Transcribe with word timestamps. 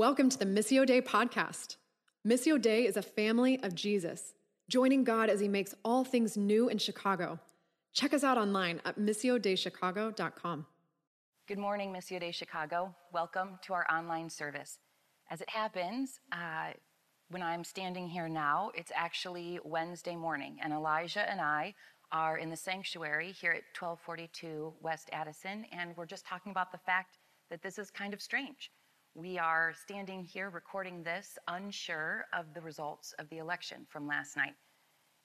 Welcome 0.00 0.30
to 0.30 0.38
the 0.38 0.46
Missio 0.46 0.86
Dei 0.86 1.02
podcast. 1.02 1.76
Missio 2.26 2.58
Dei 2.58 2.86
is 2.86 2.96
a 2.96 3.02
family 3.02 3.62
of 3.62 3.74
Jesus, 3.74 4.32
joining 4.66 5.04
God 5.04 5.28
as 5.28 5.40
he 5.40 5.46
makes 5.46 5.74
all 5.84 6.04
things 6.04 6.38
new 6.38 6.70
in 6.70 6.78
Chicago. 6.78 7.38
Check 7.92 8.14
us 8.14 8.24
out 8.24 8.38
online 8.38 8.80
at 8.86 8.98
missiodeichicago.com. 8.98 10.64
Good 11.46 11.58
morning, 11.58 11.92
Missio 11.92 12.18
Dei 12.18 12.30
Chicago. 12.30 12.94
Welcome 13.12 13.58
to 13.64 13.74
our 13.74 13.84
online 13.92 14.30
service. 14.30 14.78
As 15.28 15.42
it 15.42 15.50
happens, 15.50 16.18
uh, 16.32 16.70
when 17.28 17.42
I'm 17.42 17.62
standing 17.62 18.08
here 18.08 18.26
now, 18.26 18.70
it's 18.74 18.92
actually 18.94 19.60
Wednesday 19.64 20.16
morning, 20.16 20.60
and 20.62 20.72
Elijah 20.72 21.30
and 21.30 21.42
I 21.42 21.74
are 22.10 22.38
in 22.38 22.48
the 22.48 22.56
sanctuary 22.56 23.32
here 23.32 23.52
at 23.52 23.64
1242 23.78 24.72
West 24.80 25.10
Addison, 25.12 25.66
and 25.70 25.94
we're 25.94 26.06
just 26.06 26.24
talking 26.24 26.52
about 26.52 26.72
the 26.72 26.78
fact 26.78 27.18
that 27.50 27.60
this 27.60 27.78
is 27.78 27.90
kind 27.90 28.14
of 28.14 28.22
strange. 28.22 28.70
We 29.16 29.38
are 29.38 29.74
standing 29.74 30.22
here 30.22 30.50
recording 30.50 31.02
this 31.02 31.36
unsure 31.48 32.26
of 32.32 32.54
the 32.54 32.60
results 32.60 33.12
of 33.18 33.28
the 33.28 33.38
election 33.38 33.84
from 33.88 34.06
last 34.06 34.36
night. 34.36 34.54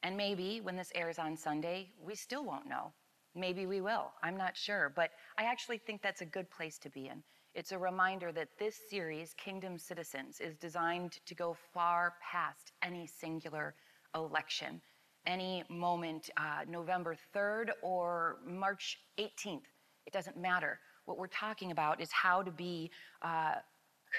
And 0.01 0.17
maybe 0.17 0.59
when 0.59 0.75
this 0.75 0.91
airs 0.95 1.19
on 1.19 1.37
Sunday, 1.37 1.91
we 2.03 2.15
still 2.15 2.43
won't 2.43 2.67
know. 2.67 2.93
Maybe 3.35 3.67
we 3.67 3.81
will. 3.81 4.11
I'm 4.23 4.37
not 4.37 4.57
sure. 4.57 4.91
But 4.95 5.11
I 5.37 5.43
actually 5.43 5.77
think 5.77 6.01
that's 6.01 6.21
a 6.21 6.25
good 6.25 6.49
place 6.49 6.79
to 6.79 6.89
be 6.89 7.09
in. 7.09 7.21
It's 7.53 7.73
a 7.73 7.77
reminder 7.77 8.31
that 8.31 8.49
this 8.57 8.75
series, 8.89 9.35
Kingdom 9.35 9.77
Citizens, 9.77 10.41
is 10.41 10.55
designed 10.57 11.19
to 11.27 11.35
go 11.35 11.55
far 11.71 12.15
past 12.19 12.71
any 12.81 13.05
singular 13.05 13.75
election, 14.15 14.81
any 15.27 15.63
moment, 15.69 16.31
uh, 16.37 16.65
November 16.67 17.15
3rd 17.35 17.69
or 17.83 18.37
March 18.43 18.97
18th. 19.19 19.67
It 20.07 20.11
doesn't 20.11 20.37
matter. 20.37 20.79
What 21.05 21.19
we're 21.19 21.27
talking 21.27 21.69
about 21.69 22.01
is 22.01 22.11
how 22.11 22.41
to 22.41 22.51
be 22.51 22.89
uh, 23.21 23.55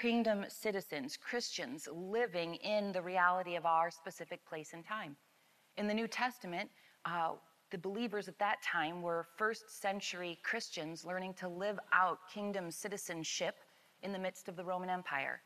kingdom 0.01 0.45
citizens, 0.47 1.17
Christians 1.17 1.87
living 1.91 2.55
in 2.55 2.91
the 2.91 3.01
reality 3.01 3.55
of 3.55 3.65
our 3.65 3.89
specific 3.89 4.45
place 4.45 4.73
and 4.73 4.85
time. 4.85 5.15
In 5.77 5.87
the 5.87 5.93
New 5.93 6.07
Testament, 6.07 6.69
uh, 7.05 7.31
the 7.71 7.77
believers 7.77 8.27
at 8.27 8.37
that 8.39 8.61
time 8.61 9.01
were 9.01 9.27
first 9.37 9.81
century 9.81 10.37
Christians 10.43 11.03
learning 11.03 11.33
to 11.35 11.47
live 11.47 11.79
out 11.91 12.19
kingdom 12.33 12.69
citizenship 12.71 13.55
in 14.03 14.11
the 14.11 14.19
midst 14.19 14.47
of 14.47 14.55
the 14.55 14.63
Roman 14.63 14.89
Empire. 14.89 15.41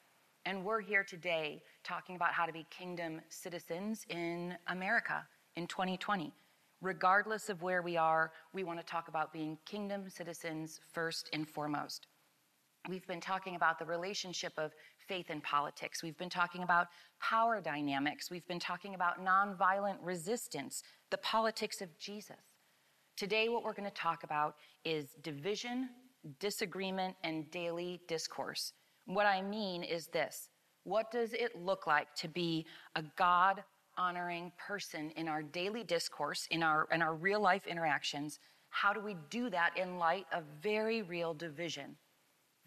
And 0.46 0.66
we're 0.66 0.82
here 0.82 1.04
today 1.04 1.62
talking 1.84 2.16
about 2.16 2.34
how 2.34 2.46
to 2.46 2.54
be 2.54 2.66
kingdom 2.70 3.22
citizens 3.30 4.06
in 4.10 4.56
America 4.68 5.26
in 5.56 5.68
2020. 5.68 6.34
Regardless 6.82 7.50
of 7.50 7.62
where 7.62 7.82
we 7.82 7.96
are, 7.96 8.32
we 8.54 8.64
want 8.64 8.80
to 8.80 8.86
talk 8.86 9.08
about 9.08 9.32
being 9.32 9.58
kingdom 9.66 10.10
citizens 10.10 10.82
first 10.92 11.30
and 11.32 11.48
foremost. 11.48 12.08
We've 12.90 13.06
been 13.06 13.22
talking 13.22 13.56
about 13.56 13.78
the 13.78 13.86
relationship 13.86 14.54
of 14.58 14.72
faith 15.08 15.28
and 15.30 15.44
politics. 15.44 16.02
We've 16.02 16.18
been 16.18 16.32
talking 16.32 16.64
about 16.64 16.88
power 17.20 17.62
dynamics. 17.62 18.32
We've 18.32 18.48
been 18.48 18.60
talking 18.60 18.96
about 18.96 19.24
nonviolent 19.24 19.98
resistance, 20.02 20.82
the 21.12 21.18
politics 21.20 21.82
of 21.82 21.96
Jesus. 22.00 22.38
Today, 23.18 23.50
what 23.50 23.64
we're 23.64 23.74
going 23.74 23.90
to 23.90 23.96
talk 23.96 24.24
about 24.24 24.56
is 24.84 25.10
division, 25.22 25.90
disagreement, 26.40 27.16
and 27.24 27.50
daily 27.52 28.02
discourse. 28.08 28.74
What 29.06 29.28
I 29.28 29.44
mean 29.44 29.84
is 29.84 30.08
this 30.08 30.50
What 30.84 31.12
does 31.12 31.34
it 31.34 31.56
look 31.56 31.86
like 31.86 32.16
to 32.16 32.28
be 32.28 32.66
a 32.96 33.04
God 33.16 33.64
honoring 33.96 34.52
person 34.58 35.12
in 35.12 35.28
our 35.28 35.44
daily 35.44 35.84
discourse, 35.84 36.48
in 36.50 36.64
our, 36.64 36.88
in 36.92 37.04
our 37.04 37.14
real 37.14 37.42
life 37.42 37.68
interactions? 37.68 38.40
How 38.70 38.92
do 38.92 39.02
we 39.02 39.18
do 39.30 39.52
that 39.52 39.78
in 39.78 40.00
light 40.00 40.26
of 40.34 40.46
very 40.64 41.04
real 41.04 41.36
division? 41.36 41.96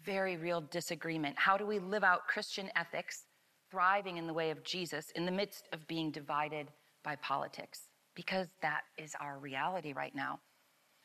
Very 0.05 0.37
real 0.37 0.61
disagreement. 0.61 1.35
How 1.37 1.57
do 1.57 1.65
we 1.65 1.79
live 1.79 2.03
out 2.03 2.27
Christian 2.27 2.69
ethics, 2.75 3.25
thriving 3.71 4.17
in 4.17 4.27
the 4.27 4.33
way 4.33 4.51
of 4.51 4.63
Jesus 4.63 5.11
in 5.15 5.25
the 5.25 5.31
midst 5.31 5.67
of 5.73 5.87
being 5.87 6.11
divided 6.11 6.67
by 7.03 7.15
politics? 7.17 7.89
Because 8.15 8.47
that 8.61 8.81
is 8.97 9.13
our 9.19 9.39
reality 9.39 9.93
right 9.93 10.15
now. 10.15 10.39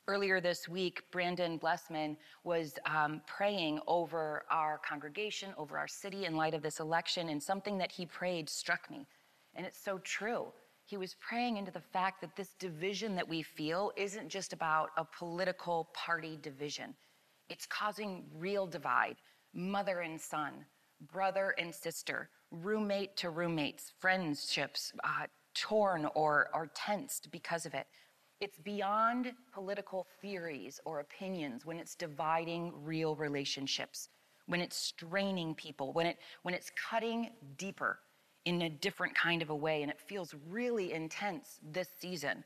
Earlier 0.07 0.41
this 0.41 0.69
week, 0.69 1.03
Brandon 1.13 1.57
Blessman 1.57 2.17
was 2.45 2.75
um, 2.85 3.23
praying 3.27 3.81
over 3.87 4.45
our 4.51 4.79
congregation, 4.79 5.55
over 5.57 5.79
our 5.79 5.89
city 5.89 6.27
in 6.27 6.37
light 6.37 6.55
of 6.55 6.63
this 6.63 6.81
election, 6.81 7.29
and 7.29 7.43
something 7.43 7.79
that 7.79 7.93
he 7.93 8.07
prayed 8.07 8.49
struck 8.49 8.91
me. 8.91 9.07
And 9.55 9.65
it's 9.65 9.83
so 9.83 9.99
true. 9.99 10.47
He 10.85 10.97
was 10.97 11.15
praying 11.21 11.57
into 11.57 11.71
the 11.71 11.81
fact 11.81 12.21
that 12.21 12.35
this 12.35 12.55
division 12.59 13.15
that 13.15 13.29
we 13.29 13.43
feel 13.43 13.93
isn't 13.97 14.29
just 14.29 14.53
about 14.53 14.91
a 14.97 15.05
political 15.05 15.89
party 15.95 16.39
division. 16.43 16.95
It's 17.51 17.67
causing 17.67 18.25
real 18.37 18.67
divide 18.67 19.17
mother 19.53 20.01
and 20.01 20.19
son, 20.21 20.65
brother 21.13 21.55
and 21.59 21.75
sister, 21.75 22.31
roommate 22.53 23.17
to 23.17 23.31
roommates, 23.31 23.93
friendships 23.99 24.93
uh, 25.03 25.27
torn 25.55 26.07
or, 26.15 26.49
or 26.55 26.71
tensed 26.75 27.31
because 27.33 27.67
of 27.67 27.75
it. 27.75 27.89
It's 28.41 28.59
beyond 28.59 29.33
political 29.53 30.07
theories 30.23 30.81
or 30.85 31.01
opinions 31.01 31.67
when 31.67 31.79
it's 31.79 31.97
dividing 31.97 32.73
real 32.85 33.17
relationships, 33.17 34.09
when 34.47 34.61
it's 34.61 34.77
straining 34.77 35.55
people, 35.57 35.93
when, 35.93 36.07
it, 36.07 36.19
when 36.43 36.55
it's 36.55 36.71
cutting 36.89 37.31
deeper 37.59 37.99
in 38.45 38.63
a 38.63 38.71
different 38.71 39.15
kind 39.17 39.43
of 39.43 39.51
a 39.51 39.55
way, 39.55 39.83
and 39.83 39.91
it 39.91 40.01
feels 40.01 40.35
really 40.49 40.93
intense 40.93 41.59
this 41.63 41.89
season. 41.99 42.45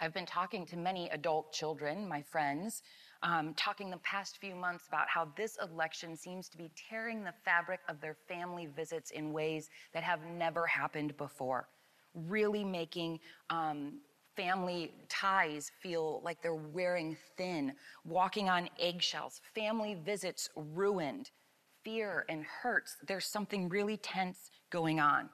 I've 0.00 0.14
been 0.14 0.26
talking 0.26 0.66
to 0.66 0.76
many 0.76 1.08
adult 1.10 1.52
children, 1.52 2.08
my 2.08 2.22
friends, 2.22 2.82
um, 3.22 3.54
talking 3.54 3.90
the 3.90 3.98
past 3.98 4.38
few 4.38 4.54
months 4.54 4.88
about 4.88 5.08
how 5.08 5.28
this 5.36 5.58
election 5.62 6.16
seems 6.16 6.48
to 6.48 6.58
be 6.58 6.70
tearing 6.88 7.22
the 7.22 7.32
fabric 7.44 7.80
of 7.88 8.00
their 8.00 8.16
family 8.28 8.66
visits 8.66 9.10
in 9.10 9.32
ways 9.32 9.70
that 9.94 10.02
have 10.02 10.20
never 10.36 10.66
happened 10.66 11.16
before, 11.16 11.68
really 12.14 12.64
making 12.64 13.20
um, 13.50 14.00
family 14.36 14.92
ties 15.08 15.70
feel 15.80 16.20
like 16.24 16.42
they're 16.42 16.54
wearing 16.54 17.16
thin, 17.36 17.72
walking 18.04 18.48
on 18.48 18.68
eggshells, 18.78 19.40
family 19.54 19.94
visits 20.04 20.48
ruined, 20.56 21.30
fear 21.84 22.24
and 22.28 22.44
hurts. 22.44 22.96
There's 23.06 23.26
something 23.26 23.68
really 23.68 23.96
tense 23.96 24.50
going 24.70 25.00
on. 25.00 25.28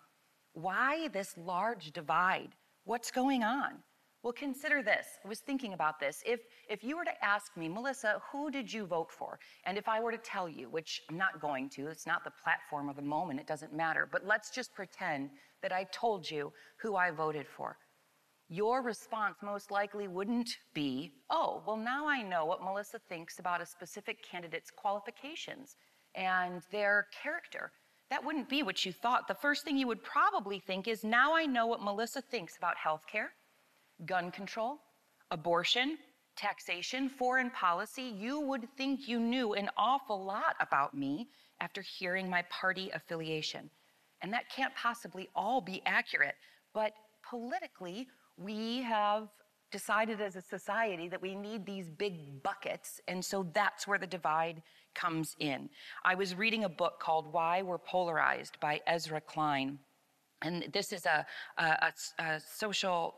Why 0.53 1.09
this 1.09 1.37
large 1.39 1.93
divide? 1.93 2.51
What's 2.85 3.11
going 3.11 3.45
on? 3.45 3.83
Well, 4.25 4.33
consider 4.33 4.83
this. 4.83 5.07
I 5.25 5.29
was 5.29 5.39
thinking 5.39 5.75
about 5.75 6.01
this. 6.01 6.23
If, 6.27 6.41
if 6.69 6.83
you 6.83 6.97
were 6.97 7.05
to 7.05 7.25
ask 7.25 7.57
me, 7.57 7.69
Melissa, 7.69 8.21
who 8.33 8.51
did 8.51 8.73
you 8.73 8.85
vote 8.85 9.13
for? 9.13 9.39
And 9.65 9.79
if 9.79 9.89
I 9.89 10.01
were 10.01 10.11
to 10.11 10.19
tell 10.19 10.49
you, 10.49 10.69
which 10.69 11.01
I'm 11.09 11.17
not 11.17 11.41
going 11.41 11.71
to, 11.71 11.87
it's 11.87 12.07
not 12.07 12.25
the 12.25 12.33
platform 12.43 12.89
of 12.89 12.97
the 12.97 13.03
moment, 13.03 13.39
it 13.39 13.47
doesn't 13.47 13.73
matter, 13.73 14.09
but 14.11 14.27
let's 14.27 14.51
just 14.51 14.75
pretend 14.75 15.31
that 15.63 15.73
I 15.73 15.87
told 15.93 16.29
you 16.29 16.53
who 16.83 16.97
I 16.97 17.13
voted 17.13 17.47
for. 17.47 17.77
Your 18.49 18.83
response 18.83 19.37
most 19.43 19.71
likely 19.71 20.09
wouldn't 20.09 20.51
be, 20.75 21.13
oh, 21.31 21.63
well, 21.65 21.77
now 21.77 22.09
I 22.09 22.23
know 22.23 22.45
what 22.45 22.63
Melissa 22.63 22.99
thinks 23.09 23.39
about 23.39 23.61
a 23.61 23.67
specific 23.67 24.19
candidate's 24.29 24.71
qualifications 24.71 25.77
and 26.17 26.63
their 26.73 27.07
character. 27.23 27.71
That 28.11 28.25
wouldn't 28.25 28.49
be 28.49 28.65
what 28.65 28.85
you 28.85 28.93
thought. 28.93 29.29
The 29.29 29.35
first 29.35 29.65
thing 29.65 29.77
you 29.77 29.87
would 29.87 30.03
probably 30.03 30.59
think 30.59 30.89
is, 30.89 31.05
now 31.05 31.37
I 31.37 31.47
know 31.47 31.67
what 31.67 31.83
Melissa 31.83 32.23
thinks 32.23 32.57
about 32.57 32.75
healthcare 32.85 33.29
gun 34.07 34.31
control, 34.31 34.79
abortion, 35.31 35.99
taxation, 36.37 37.09
foreign 37.09 37.51
policy, 37.51 38.15
you 38.17 38.41
would 38.41 38.69
think 38.77 39.09
you 39.09 39.19
knew 39.19 39.55
an 39.55 39.69
awful 39.77 40.25
lot 40.25 40.55
about 40.61 40.95
me 40.95 41.29
after 41.61 41.83
hearing 41.83 42.31
my 42.31 42.43
party 42.43 42.91
affiliation. 42.95 43.69
And 44.23 44.33
that 44.33 44.51
can't 44.55 44.75
possibly 44.75 45.29
all 45.35 45.61
be 45.61 45.83
accurate. 45.85 46.35
But 46.73 46.93
politically, 47.29 48.07
we 48.37 48.83
have 48.83 49.29
decided 49.71 50.21
as 50.21 50.37
a 50.37 50.41
society 50.41 51.09
that 51.09 51.21
we 51.21 51.35
need 51.35 51.67
these 51.67 51.91
big 51.91 52.43
buckets. 52.43 53.01
And 53.09 53.25
so 53.25 53.47
that's 53.53 53.87
where 53.87 53.99
the 53.99 54.07
divide 54.07 54.63
comes 54.95 55.37
in. 55.39 55.69
I 56.05 56.15
was 56.15 56.35
reading 56.35 56.65
a 56.65 56.69
book 56.69 57.01
called 57.01 57.33
Why 57.33 57.63
We're 57.63 57.79
Polarized 57.79 58.59
by 58.61 58.81
Ezra 58.87 59.21
Klein. 59.21 59.79
And 60.43 60.69
this 60.73 60.93
is 60.93 61.05
a, 61.05 61.27
a, 61.59 61.93
a, 62.19 62.23
a 62.23 62.41
social 62.41 63.15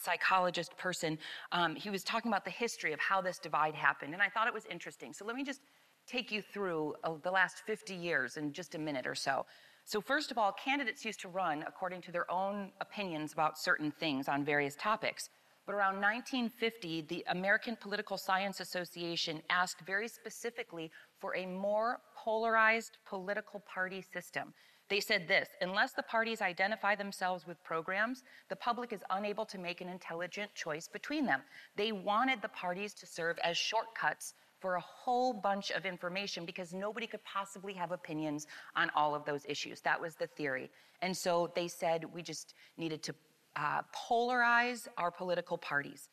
psychologist 0.00 0.76
person, 0.76 1.18
um, 1.52 1.74
he 1.74 1.90
was 1.90 2.02
talking 2.02 2.30
about 2.30 2.44
the 2.44 2.50
history 2.50 2.92
of 2.92 3.00
how 3.00 3.20
this 3.20 3.38
divide 3.38 3.74
happened. 3.74 4.12
And 4.12 4.22
I 4.22 4.28
thought 4.28 4.46
it 4.46 4.54
was 4.54 4.66
interesting. 4.66 5.12
So 5.12 5.24
let 5.24 5.36
me 5.36 5.44
just 5.44 5.60
take 6.06 6.30
you 6.30 6.42
through 6.42 6.94
uh, 7.04 7.14
the 7.22 7.30
last 7.30 7.62
50 7.66 7.94
years 7.94 8.36
in 8.36 8.52
just 8.52 8.74
a 8.74 8.78
minute 8.78 9.06
or 9.06 9.14
so. 9.14 9.46
So, 9.86 10.00
first 10.00 10.30
of 10.30 10.38
all, 10.38 10.50
candidates 10.52 11.04
used 11.04 11.20
to 11.20 11.28
run 11.28 11.62
according 11.66 12.00
to 12.02 12.12
their 12.12 12.30
own 12.30 12.72
opinions 12.80 13.34
about 13.34 13.58
certain 13.58 13.90
things 13.90 14.28
on 14.28 14.42
various 14.42 14.76
topics. 14.76 15.28
But 15.66 15.74
around 15.74 16.00
1950, 16.00 17.02
the 17.02 17.24
American 17.28 17.76
Political 17.76 18.18
Science 18.18 18.60
Association 18.60 19.42
asked 19.50 19.80
very 19.86 20.08
specifically 20.08 20.90
for 21.20 21.36
a 21.36 21.46
more 21.46 22.00
polarized 22.16 22.98
political 23.06 23.60
party 23.60 24.02
system. 24.02 24.52
They 24.94 25.00
said 25.00 25.26
this 25.26 25.48
unless 25.60 25.90
the 25.90 26.04
parties 26.04 26.40
identify 26.40 26.94
themselves 26.94 27.48
with 27.48 27.60
programs, 27.64 28.22
the 28.48 28.54
public 28.54 28.92
is 28.92 29.00
unable 29.10 29.44
to 29.46 29.58
make 29.58 29.80
an 29.80 29.88
intelligent 29.88 30.54
choice 30.54 30.86
between 30.86 31.26
them. 31.26 31.42
They 31.74 31.90
wanted 31.90 32.40
the 32.40 32.50
parties 32.50 32.94
to 32.94 33.04
serve 33.04 33.36
as 33.42 33.56
shortcuts 33.56 34.34
for 34.60 34.76
a 34.76 34.80
whole 34.80 35.32
bunch 35.32 35.72
of 35.72 35.84
information 35.84 36.46
because 36.46 36.72
nobody 36.72 37.08
could 37.08 37.24
possibly 37.24 37.72
have 37.72 37.90
opinions 37.90 38.46
on 38.76 38.88
all 38.94 39.16
of 39.16 39.24
those 39.24 39.44
issues. 39.48 39.80
That 39.80 40.00
was 40.00 40.14
the 40.14 40.28
theory. 40.28 40.70
And 41.02 41.16
so 41.16 41.50
they 41.56 41.66
said 41.66 42.04
we 42.14 42.22
just 42.22 42.54
needed 42.76 43.02
to 43.02 43.14
uh, 43.56 43.80
polarize 44.08 44.86
our 44.96 45.10
political 45.10 45.58
parties. 45.58 46.08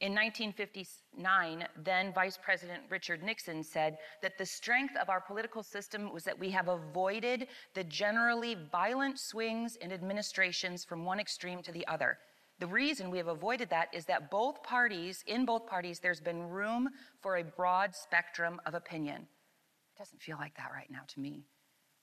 In 0.00 0.12
1959, 0.12 1.66
then 1.82 2.12
Vice 2.12 2.38
President 2.40 2.84
Richard 2.88 3.20
Nixon 3.20 3.64
said 3.64 3.98
that 4.22 4.38
the 4.38 4.46
strength 4.46 4.94
of 4.96 5.08
our 5.08 5.20
political 5.20 5.64
system 5.64 6.12
was 6.12 6.22
that 6.22 6.38
we 6.38 6.50
have 6.50 6.68
avoided 6.68 7.48
the 7.74 7.82
generally 7.82 8.56
violent 8.70 9.18
swings 9.18 9.74
in 9.74 9.90
administrations 9.90 10.84
from 10.84 11.04
one 11.04 11.18
extreme 11.18 11.62
to 11.62 11.72
the 11.72 11.84
other. 11.88 12.18
The 12.60 12.68
reason 12.68 13.10
we 13.10 13.18
have 13.18 13.26
avoided 13.26 13.70
that 13.70 13.88
is 13.92 14.04
that 14.04 14.30
both 14.30 14.62
parties, 14.62 15.24
in 15.26 15.44
both 15.44 15.66
parties, 15.66 15.98
there's 15.98 16.20
been 16.20 16.48
room 16.48 16.88
for 17.20 17.36
a 17.36 17.42
broad 17.44 17.96
spectrum 17.96 18.60
of 18.66 18.74
opinion. 18.74 19.22
It 19.22 19.98
doesn't 19.98 20.22
feel 20.22 20.36
like 20.36 20.56
that 20.56 20.70
right 20.72 20.90
now 20.90 21.02
to 21.08 21.20
me. 21.20 21.44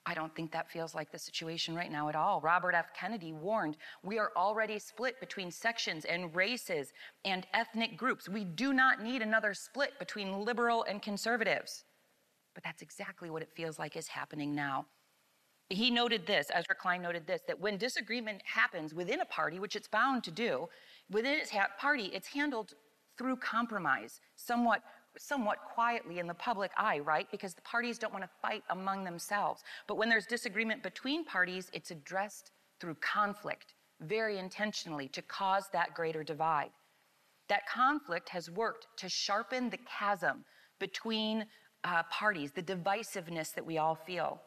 I 0.08 0.14
don't 0.14 0.34
think 0.36 0.52
that 0.52 0.70
feels 0.70 0.94
like 0.94 1.10
the 1.10 1.18
situation 1.18 1.74
right 1.74 1.90
now 1.90 2.08
at 2.08 2.14
all. 2.14 2.40
Robert 2.40 2.74
F. 2.74 2.86
Kennedy 2.98 3.32
warned 3.32 3.76
we 4.04 4.18
are 4.18 4.30
already 4.36 4.78
split 4.78 5.18
between 5.18 5.50
sections 5.50 6.04
and 6.04 6.34
races 6.34 6.92
and 7.24 7.44
ethnic 7.52 7.96
groups. 7.96 8.28
We 8.28 8.44
do 8.44 8.72
not 8.72 9.02
need 9.02 9.20
another 9.20 9.52
split 9.52 9.98
between 9.98 10.44
liberal 10.44 10.84
and 10.84 11.02
conservatives. 11.02 11.84
But 12.54 12.62
that's 12.62 12.82
exactly 12.82 13.30
what 13.30 13.42
it 13.42 13.50
feels 13.56 13.80
like 13.80 13.96
is 13.96 14.06
happening 14.06 14.54
now. 14.54 14.86
He 15.68 15.90
noted 15.90 16.24
this, 16.24 16.46
Ezra 16.54 16.76
Klein 16.76 17.02
noted 17.02 17.26
this, 17.26 17.40
that 17.48 17.58
when 17.58 17.76
disagreement 17.76 18.40
happens 18.44 18.94
within 18.94 19.20
a 19.20 19.24
party, 19.24 19.58
which 19.58 19.74
it's 19.74 19.88
bound 19.88 20.22
to 20.22 20.30
do, 20.30 20.68
within 21.10 21.34
its 21.34 21.50
party, 21.80 22.04
it's 22.14 22.28
handled 22.28 22.74
through 23.18 23.36
compromise, 23.36 24.20
somewhat 24.36 24.82
somewhat 25.18 25.58
quietly 25.74 26.18
in 26.18 26.26
the 26.26 26.34
public 26.34 26.70
eye, 26.76 26.98
right? 26.98 27.30
Because 27.30 27.54
the 27.54 27.62
parties 27.62 27.98
don't 27.98 28.12
want 28.12 28.24
to 28.24 28.30
fight 28.40 28.62
among 28.70 29.04
themselves. 29.04 29.62
But 29.86 29.96
when 29.96 30.08
there's 30.08 30.26
disagreement 30.26 30.82
between 30.82 31.24
parties, 31.24 31.70
it's 31.72 31.90
addressed 31.90 32.52
through 32.80 32.96
conflict, 32.96 33.74
very 34.00 34.38
intentionally, 34.38 35.08
to 35.08 35.22
cause 35.22 35.64
that 35.72 35.94
greater 35.94 36.22
divide. 36.22 36.70
That 37.48 37.68
conflict 37.68 38.28
has 38.30 38.50
worked 38.50 38.86
to 38.98 39.08
sharpen 39.08 39.70
the 39.70 39.78
chasm 39.78 40.44
between 40.78 41.46
uh, 41.84 42.02
parties, 42.10 42.52
the 42.52 42.62
divisiveness 42.62 43.54
that 43.54 43.64
we 43.64 43.78
all 43.78 43.94
feel. 43.94 44.40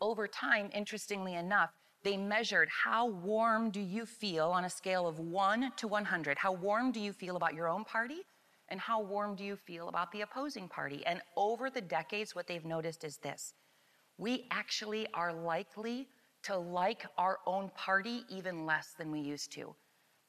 Over 0.00 0.28
time, 0.28 0.70
interestingly 0.74 1.34
enough, 1.34 1.70
they 2.04 2.16
measured 2.16 2.68
how 2.84 3.06
warm 3.08 3.70
do 3.70 3.80
you 3.80 4.06
feel 4.06 4.50
on 4.50 4.64
a 4.64 4.70
scale 4.70 5.08
of 5.08 5.18
1 5.18 5.72
to 5.76 5.88
100? 5.88 6.38
How 6.38 6.52
warm 6.52 6.92
do 6.92 7.00
you 7.00 7.12
feel 7.12 7.36
about 7.36 7.54
your 7.54 7.68
own 7.68 7.84
party? 7.84 8.22
And 8.68 8.80
how 8.80 9.00
warm 9.00 9.36
do 9.36 9.44
you 9.44 9.56
feel 9.56 9.88
about 9.88 10.10
the 10.12 10.22
opposing 10.22 10.68
party? 10.68 11.04
And 11.06 11.20
over 11.36 11.70
the 11.70 11.80
decades, 11.80 12.34
what 12.34 12.46
they've 12.46 12.64
noticed 12.64 13.04
is 13.04 13.18
this 13.18 13.54
we 14.18 14.46
actually 14.50 15.06
are 15.14 15.32
likely 15.32 16.08
to 16.44 16.56
like 16.56 17.06
our 17.18 17.38
own 17.46 17.70
party 17.76 18.22
even 18.28 18.66
less 18.66 18.94
than 18.98 19.10
we 19.10 19.20
used 19.20 19.52
to. 19.52 19.74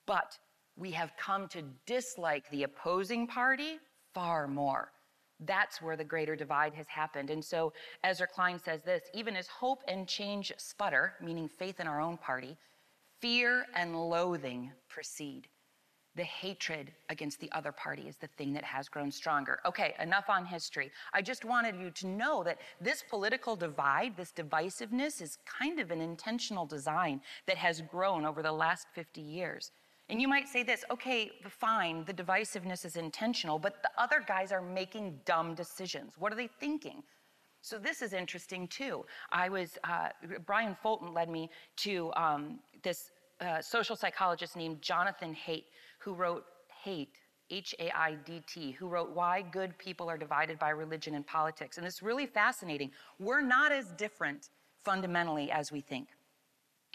But 0.05 0.37
we 0.75 0.91
have 0.91 1.11
come 1.17 1.47
to 1.49 1.63
dislike 1.85 2.49
the 2.49 2.63
opposing 2.63 3.27
party 3.27 3.79
far 4.13 4.47
more. 4.47 4.91
That's 5.39 5.81
where 5.81 5.95
the 5.95 6.03
greater 6.03 6.35
divide 6.35 6.73
has 6.73 6.87
happened. 6.87 7.29
And 7.29 7.43
so 7.43 7.71
Ezra 8.03 8.27
Klein 8.27 8.59
says 8.59 8.83
this 8.83 9.03
even 9.13 9.35
as 9.35 9.47
hope 9.47 9.83
and 9.87 10.07
change 10.07 10.51
sputter, 10.57 11.13
meaning 11.21 11.47
faith 11.47 11.79
in 11.79 11.87
our 11.87 12.01
own 12.01 12.17
party, 12.17 12.57
fear 13.19 13.65
and 13.75 14.09
loathing 14.09 14.71
proceed 14.89 15.47
the 16.17 16.23
hatred 16.23 16.91
against 17.09 17.39
the 17.39 17.51
other 17.51 17.71
party 17.71 18.07
is 18.07 18.17
the 18.17 18.27
thing 18.37 18.51
that 18.53 18.63
has 18.63 18.89
grown 18.89 19.11
stronger. 19.11 19.59
Okay, 19.65 19.93
enough 19.99 20.29
on 20.29 20.45
history. 20.45 20.91
I 21.13 21.21
just 21.21 21.45
wanted 21.45 21.75
you 21.79 21.91
to 21.91 22.07
know 22.07 22.43
that 22.43 22.57
this 22.81 23.03
political 23.07 23.55
divide, 23.55 24.17
this 24.17 24.33
divisiveness, 24.35 25.21
is 25.21 25.37
kind 25.45 25.79
of 25.79 25.91
an 25.91 26.01
intentional 26.01 26.65
design 26.65 27.21
that 27.45 27.57
has 27.57 27.81
grown 27.81 28.25
over 28.25 28.41
the 28.41 28.51
last 28.51 28.87
50 28.93 29.21
years. 29.21 29.71
And 30.09 30.19
you 30.19 30.27
might 30.27 30.47
say 30.47 30.63
this 30.63 30.83
okay, 30.89 31.31
fine, 31.47 32.03
the 32.05 32.13
divisiveness 32.13 32.83
is 32.83 32.95
intentional, 32.95 33.59
but 33.59 33.83
the 33.83 33.91
other 34.01 34.23
guys 34.25 34.51
are 34.51 34.61
making 34.61 35.19
dumb 35.25 35.53
decisions. 35.53 36.13
What 36.17 36.33
are 36.33 36.37
they 36.37 36.49
thinking? 36.59 37.03
So 37.61 37.77
this 37.77 38.01
is 38.01 38.13
interesting 38.13 38.67
too. 38.67 39.05
I 39.31 39.49
was, 39.49 39.77
uh, 39.83 40.09
Brian 40.45 40.75
Fulton 40.81 41.13
led 41.13 41.29
me 41.29 41.49
to 41.77 42.11
um, 42.15 42.59
this 42.81 43.11
uh, 43.41 43.61
social 43.61 43.95
psychologist 43.95 44.55
named 44.55 44.81
Jonathan 44.81 45.35
Haidt, 45.35 45.65
who 45.99 46.13
wrote 46.13 46.45
Haidt, 46.85 47.09
H 47.49 47.75
A 47.79 47.95
I 47.95 48.15
D 48.25 48.41
T, 48.47 48.71
who 48.71 48.87
wrote 48.87 49.15
Why 49.15 49.41
Good 49.41 49.77
People 49.77 50.09
Are 50.09 50.17
Divided 50.17 50.59
by 50.59 50.69
Religion 50.69 51.15
and 51.15 51.25
Politics. 51.25 51.77
And 51.77 51.87
it's 51.87 52.01
really 52.01 52.25
fascinating. 52.25 52.91
We're 53.19 53.41
not 53.41 53.71
as 53.71 53.87
different 53.91 54.49
fundamentally 54.83 55.51
as 55.51 55.71
we 55.71 55.81
think. 55.81 56.09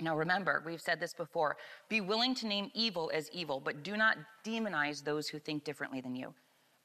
Now 0.00 0.16
remember, 0.16 0.62
we've 0.64 0.80
said 0.80 1.00
this 1.00 1.14
before 1.14 1.56
be 1.88 2.00
willing 2.00 2.34
to 2.36 2.46
name 2.46 2.70
evil 2.74 3.10
as 3.14 3.30
evil, 3.30 3.60
but 3.60 3.82
do 3.82 3.96
not 3.96 4.16
demonize 4.44 5.04
those 5.04 5.28
who 5.28 5.38
think 5.38 5.64
differently 5.64 6.00
than 6.00 6.14
you. 6.14 6.34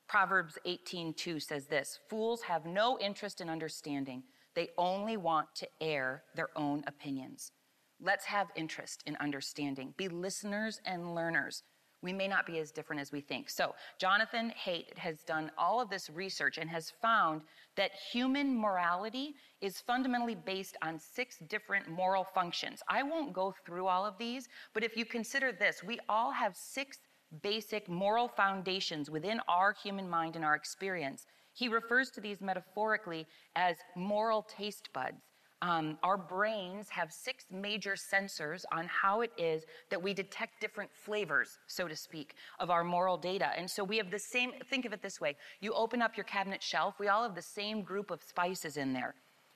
Proverbs 0.07 0.57
18:2 0.65 1.41
says 1.41 1.65
this 1.67 1.99
Fools 2.09 2.43
have 2.43 2.65
no 2.65 2.97
interest 2.99 3.41
in 3.41 3.49
understanding, 3.49 4.23
they 4.53 4.69
only 4.77 5.17
want 5.17 5.53
to 5.55 5.67
air 5.81 6.23
their 6.35 6.49
own 6.55 6.83
opinions. 6.87 7.51
Let's 7.99 8.25
have 8.25 8.47
interest 8.55 9.03
in 9.05 9.15
understanding. 9.17 9.93
Be 9.97 10.07
listeners 10.07 10.79
and 10.85 11.15
learners. 11.15 11.63
We 12.03 12.13
may 12.13 12.27
not 12.27 12.45
be 12.45 12.59
as 12.59 12.71
different 12.71 13.01
as 13.01 13.11
we 13.11 13.21
think. 13.21 13.49
So, 13.49 13.73
Jonathan 13.99 14.53
Haidt 14.65 14.95
has 14.97 15.23
done 15.23 15.51
all 15.57 15.81
of 15.81 15.89
this 15.89 16.09
research 16.11 16.59
and 16.59 16.69
has 16.69 16.93
found 17.01 17.41
that 17.75 17.91
human 18.11 18.55
morality 18.55 19.33
is 19.61 19.81
fundamentally 19.81 20.35
based 20.35 20.77
on 20.83 20.99
six 20.99 21.37
different 21.49 21.89
moral 21.89 22.23
functions. 22.23 22.83
I 22.87 23.01
won't 23.01 23.33
go 23.33 23.55
through 23.65 23.87
all 23.87 24.05
of 24.05 24.17
these, 24.19 24.47
but 24.75 24.83
if 24.83 24.95
you 24.95 25.05
consider 25.05 25.51
this, 25.51 25.83
we 25.83 25.99
all 26.07 26.31
have 26.31 26.55
six 26.55 26.99
basic 27.41 27.89
moral 27.89 28.27
foundations 28.27 29.09
within 29.09 29.41
our 29.47 29.73
human 29.73 30.07
mind 30.07 30.35
and 30.35 30.45
our 30.45 30.55
experience. 30.55 31.25
He 31.53 31.67
refers 31.67 32.11
to 32.11 32.21
these 32.21 32.41
metaphorically 32.41 33.25
as 33.55 33.77
moral 33.95 34.43
taste 34.43 34.89
buds. 34.93 35.23
Um, 35.63 35.97
our 36.03 36.17
brains 36.17 36.87
have 36.89 37.11
six 37.11 37.45
major 37.51 37.93
sensors 37.93 38.63
on 38.71 38.85
how 38.85 39.21
it 39.21 39.31
is 39.37 39.63
that 39.89 40.01
we 40.01 40.13
detect 40.13 40.61
different 40.61 40.91
flavors, 40.93 41.57
so 41.65 41.87
to 41.87 41.95
speak, 41.95 42.35
of 42.59 42.69
our 42.69 42.83
moral 42.83 43.17
data. 43.17 43.49
And 43.57 43.69
so 43.69 43.83
we 43.83 43.97
have 43.97 44.11
the 44.11 44.19
same, 44.19 44.51
think 44.69 44.85
of 44.85 44.93
it 44.93 45.01
this 45.01 45.19
way 45.19 45.35
you 45.59 45.73
open 45.73 46.01
up 46.01 46.15
your 46.15 46.25
cabinet 46.25 46.61
shelf, 46.61 46.99
we 46.99 47.07
all 47.07 47.23
have 47.23 47.33
the 47.33 47.41
same 47.41 47.81
group 47.81 48.11
of 48.11 48.21
spices 48.21 48.77
in 48.77 48.93
there, 48.93 49.15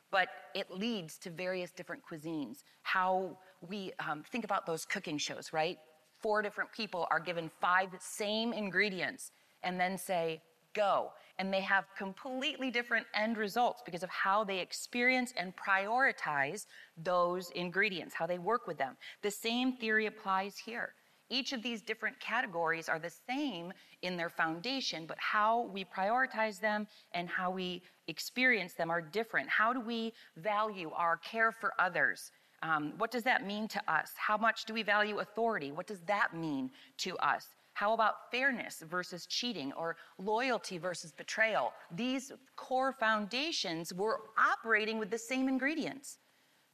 but 0.09 0.29
it 0.55 0.71
leads 0.71 1.19
to 1.19 1.29
various 1.29 1.71
different 1.71 2.01
cuisines. 2.03 2.63
How 2.81 3.37
we 3.69 3.91
um, 3.99 4.23
think 4.23 4.43
about 4.43 4.65
those 4.65 4.85
cooking 4.85 5.19
shows, 5.19 5.53
right? 5.53 5.77
Four 6.19 6.41
different 6.41 6.71
people 6.71 7.07
are 7.11 7.19
given 7.19 7.51
five 7.61 7.89
same 7.99 8.53
ingredients 8.53 9.31
and 9.61 9.79
then 9.79 9.99
say, 9.99 10.41
go 10.73 11.11
and 11.41 11.51
they 11.51 11.61
have 11.61 11.85
completely 11.97 12.69
different 12.69 13.07
end 13.15 13.35
results 13.35 13.81
because 13.83 14.03
of 14.03 14.09
how 14.11 14.43
they 14.43 14.59
experience 14.59 15.33
and 15.35 15.53
prioritize 15.55 16.67
those 16.95 17.49
ingredients, 17.55 18.13
how 18.13 18.27
they 18.27 18.37
work 18.37 18.67
with 18.67 18.77
them. 18.77 18.95
The 19.23 19.31
same 19.31 19.75
theory 19.75 20.05
applies 20.05 20.55
here. 20.55 20.93
Each 21.31 21.51
of 21.51 21.63
these 21.63 21.81
different 21.81 22.19
categories 22.19 22.87
are 22.87 22.99
the 22.99 23.11
same 23.27 23.73
in 24.03 24.17
their 24.17 24.29
foundation, 24.29 25.07
but 25.07 25.17
how 25.17 25.63
we 25.73 25.83
prioritize 25.83 26.59
them 26.59 26.85
and 27.13 27.27
how 27.27 27.49
we 27.49 27.81
experience 28.07 28.73
them 28.75 28.91
are 28.91 29.01
different. 29.01 29.49
How 29.49 29.73
do 29.73 29.81
we 29.81 30.13
value 30.37 30.91
our 30.95 31.17
care 31.17 31.51
for 31.51 31.73
others? 31.79 32.31
Um, 32.61 32.93
what 32.99 33.09
does 33.09 33.23
that 33.23 33.47
mean 33.47 33.67
to 33.69 33.81
us? 33.91 34.11
How 34.15 34.37
much 34.37 34.65
do 34.65 34.75
we 34.75 34.83
value 34.83 35.17
authority? 35.21 35.71
What 35.71 35.87
does 35.87 36.01
that 36.01 36.35
mean 36.35 36.69
to 36.99 37.17
us? 37.17 37.47
How 37.81 37.93
about 37.93 38.29
fairness 38.29 38.83
versus 38.87 39.25
cheating 39.25 39.73
or 39.73 39.97
loyalty 40.19 40.77
versus 40.77 41.11
betrayal? 41.11 41.73
These 41.91 42.31
core 42.55 42.93
foundations, 42.93 43.91
we're 43.91 44.17
operating 44.37 44.99
with 44.99 45.09
the 45.09 45.17
same 45.17 45.47
ingredients, 45.47 46.19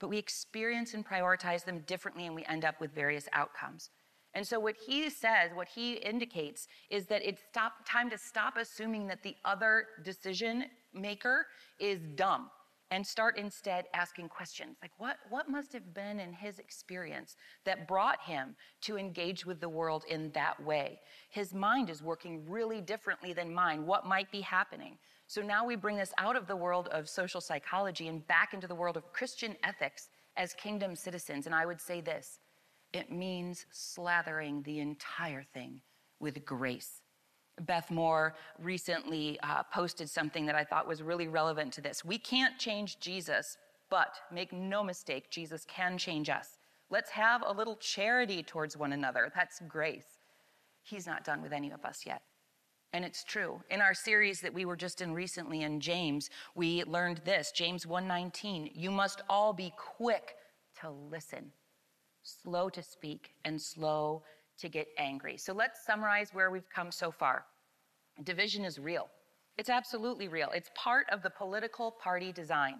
but 0.01 0.09
we 0.09 0.17
experience 0.17 0.95
and 0.95 1.07
prioritize 1.07 1.63
them 1.63 1.79
differently 1.87 2.25
and 2.25 2.35
we 2.35 2.43
end 2.43 2.65
up 2.65 2.81
with 2.81 2.93
various 2.93 3.29
outcomes. 3.31 3.89
And 4.33 4.45
so, 4.45 4.59
what 4.59 4.75
he 4.85 5.09
says, 5.09 5.51
what 5.53 5.69
he 5.69 5.93
indicates, 5.93 6.67
is 6.89 7.05
that 7.05 7.25
it's 7.25 7.41
stop, 7.51 7.87
time 7.87 8.09
to 8.09 8.17
stop 8.17 8.57
assuming 8.57 9.07
that 9.07 9.23
the 9.23 9.37
other 9.45 9.85
decision 10.03 10.65
maker 10.93 11.45
is 11.79 12.01
dumb 12.15 12.49
and 12.91 13.05
start 13.05 13.37
instead 13.37 13.85
asking 13.93 14.29
questions. 14.29 14.77
Like 14.81 14.91
what, 14.97 15.17
what 15.29 15.49
must 15.49 15.73
have 15.73 15.93
been 15.93 16.19
in 16.19 16.31
his 16.31 16.59
experience 16.59 17.35
that 17.65 17.87
brought 17.87 18.21
him 18.21 18.55
to 18.81 18.97
engage 18.97 19.45
with 19.45 19.59
the 19.59 19.69
world 19.69 20.05
in 20.09 20.31
that 20.31 20.61
way? 20.63 20.99
His 21.29 21.53
mind 21.53 21.89
is 21.89 22.01
working 22.01 22.49
really 22.49 22.81
differently 22.81 23.33
than 23.33 23.53
mine. 23.53 23.85
What 23.85 24.05
might 24.05 24.31
be 24.31 24.41
happening? 24.41 24.97
So 25.27 25.41
now 25.41 25.65
we 25.65 25.75
bring 25.75 25.97
this 25.97 26.13
out 26.17 26.37
of 26.37 26.47
the 26.47 26.55
world 26.55 26.87
of 26.89 27.09
social 27.09 27.41
psychology 27.41 28.07
and 28.07 28.25
back 28.27 28.53
into 28.53 28.67
the 28.67 28.75
world 28.75 28.95
of 28.95 29.11
christian 29.11 29.55
ethics 29.63 30.07
as 30.37 30.53
kingdom 30.53 30.95
citizens. 30.95 31.45
And 31.45 31.53
i 31.53 31.65
would 31.65 31.81
say 31.81 31.99
this 31.99 32.39
it 32.93 33.11
means 33.11 33.65
slathering 33.73 34.63
the 34.63 34.79
entire 34.79 35.43
thing 35.43 35.81
with 36.19 36.45
grace 36.45 37.01
Beth 37.61 37.89
Moore 37.89 38.35
recently 38.59 39.39
uh, 39.41 39.63
posted 39.63 40.09
something 40.09 40.45
that 40.45 40.55
I 40.55 40.63
thought 40.63 40.87
was 40.87 41.01
really 41.01 41.27
relevant 41.27 41.73
to 41.73 41.81
this. 41.81 42.05
We 42.05 42.17
can't 42.17 42.57
change 42.57 42.99
Jesus, 42.99 43.57
but 43.89 44.15
make 44.31 44.53
no 44.53 44.83
mistake, 44.83 45.29
Jesus 45.31 45.65
can 45.67 45.97
change 45.97 46.29
us. 46.29 46.59
Let's 46.89 47.09
have 47.11 47.43
a 47.45 47.51
little 47.51 47.75
charity 47.75 48.43
towards 48.43 48.77
one 48.77 48.93
another. 48.93 49.31
That's 49.35 49.61
grace. 49.67 50.19
He's 50.83 51.07
not 51.07 51.25
done 51.25 51.41
with 51.41 51.51
any 51.51 51.71
of 51.71 51.83
us 51.83 52.03
yet. 52.05 52.21
And 52.93 53.03
it's 53.03 53.23
true. 53.23 53.61
In 53.69 53.81
our 53.81 53.93
series 53.93 54.39
that 54.41 54.53
we 54.53 54.63
were 54.63 54.77
just 54.77 55.01
in 55.01 55.13
recently 55.13 55.63
in 55.63 55.81
James, 55.81 56.29
we 56.55 56.83
learned 56.85 57.21
this, 57.25 57.51
James 57.51 57.85
1:19, 57.85 58.71
you 58.73 58.89
must 58.89 59.21
all 59.29 59.51
be 59.51 59.73
quick 59.77 60.35
to 60.79 60.89
listen, 60.89 61.51
slow 62.23 62.69
to 62.69 62.81
speak 62.81 63.35
and 63.43 63.61
slow 63.61 64.23
to 64.59 64.69
get 64.69 64.87
angry. 64.97 65.37
So 65.37 65.53
let's 65.53 65.85
summarize 65.85 66.29
where 66.33 66.51
we've 66.51 66.69
come 66.73 66.91
so 66.91 67.11
far. 67.11 67.45
Division 68.23 68.65
is 68.65 68.79
real. 68.79 69.07
It's 69.57 69.69
absolutely 69.69 70.27
real. 70.27 70.49
It's 70.53 70.69
part 70.75 71.07
of 71.11 71.23
the 71.23 71.29
political 71.29 71.91
party 71.91 72.31
design. 72.31 72.75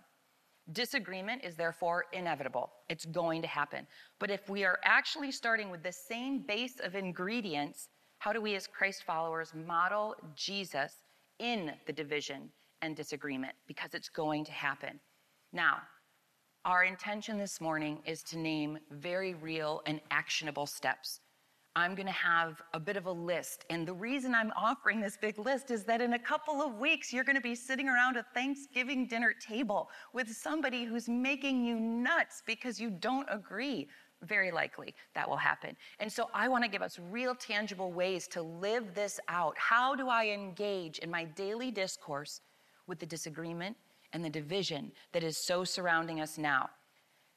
Disagreement 0.74 1.44
is 1.44 1.56
therefore 1.56 2.06
inevitable. 2.12 2.72
It's 2.90 3.06
going 3.06 3.42
to 3.42 3.48
happen. 3.48 3.88
But 4.20 4.30
if 4.30 4.50
we 4.50 4.66
are 4.66 4.80
actually 4.84 5.32
starting 5.32 5.70
with 5.70 5.82
the 5.82 5.92
same 5.92 6.40
base 6.40 6.80
of 6.84 6.96
ingredients, 6.96 7.90
how 8.20 8.34
do 8.34 8.42
we 8.42 8.56
as 8.56 8.68
Christ 8.68 9.04
followers 9.04 9.54
model 9.56 10.16
Jesus 10.36 10.94
in 11.40 11.72
the 11.86 11.94
division 11.94 12.50
and 12.82 12.96
disagreement? 12.96 13.54
Because 13.68 13.94
it's 13.94 14.10
going 14.10 14.44
to 14.46 14.52
happen. 14.52 15.00
Now, 15.54 15.78
our 16.66 16.84
intention 16.84 17.38
this 17.38 17.62
morning 17.62 18.00
is 18.06 18.22
to 18.24 18.38
name 18.38 18.78
very 18.92 19.36
real 19.36 19.82
and 19.86 20.02
actionable 20.12 20.66
steps 20.66 21.22
I'm 21.78 21.94
going 21.94 22.08
to 22.08 22.12
have 22.12 22.60
a 22.74 22.80
bit 22.80 22.98
of 22.98 23.06
a 23.06 23.12
list. 23.12 23.64
And 23.70 23.88
the 23.88 23.94
reason 23.94 24.34
I'm 24.34 24.52
offering 24.58 25.00
this 25.00 25.16
big 25.16 25.38
list 25.38 25.70
is 25.70 25.84
that 25.84 26.02
in 26.02 26.14
a 26.14 26.20
couple 26.20 26.60
of 26.60 26.80
weeks, 26.80 27.14
you're 27.14 27.24
going 27.24 27.36
to 27.36 27.42
be 27.42 27.54
sitting 27.54 27.88
around 27.88 28.18
a 28.18 28.26
Thanksgiving 28.34 29.06
dinner 29.06 29.32
table 29.32 29.92
with 30.12 30.28
somebody 30.36 30.86
who's 30.86 31.08
making 31.08 31.64
you 31.64 31.80
nuts 31.80 32.42
because 32.48 32.82
you 32.82 32.90
don't 32.90 33.28
agree. 33.30 33.88
Very 34.24 34.50
likely 34.50 34.96
that 35.14 35.30
will 35.30 35.38
happen. 35.38 35.78
And 36.00 36.12
so 36.12 36.32
I 36.34 36.48
want 36.48 36.64
to 36.64 36.68
give 36.68 36.82
us 36.82 36.98
real 37.12 37.36
tangible 37.36 37.92
ways 37.92 38.28
to 38.30 38.42
live 38.42 38.96
this 38.96 39.20
out. 39.28 39.56
How 39.60 39.94
do 39.94 40.10
I 40.10 40.30
engage 40.30 40.98
in 40.98 41.12
my 41.12 41.26
daily 41.26 41.70
discourse 41.70 42.42
with 42.88 42.98
the 42.98 43.06
disagreement 43.06 43.78
and 44.14 44.26
the 44.26 44.32
division 44.32 44.92
that 45.12 45.24
is 45.24 45.38
so 45.38 45.64
surrounding 45.64 46.22
us 46.22 46.40
now? 46.40 46.72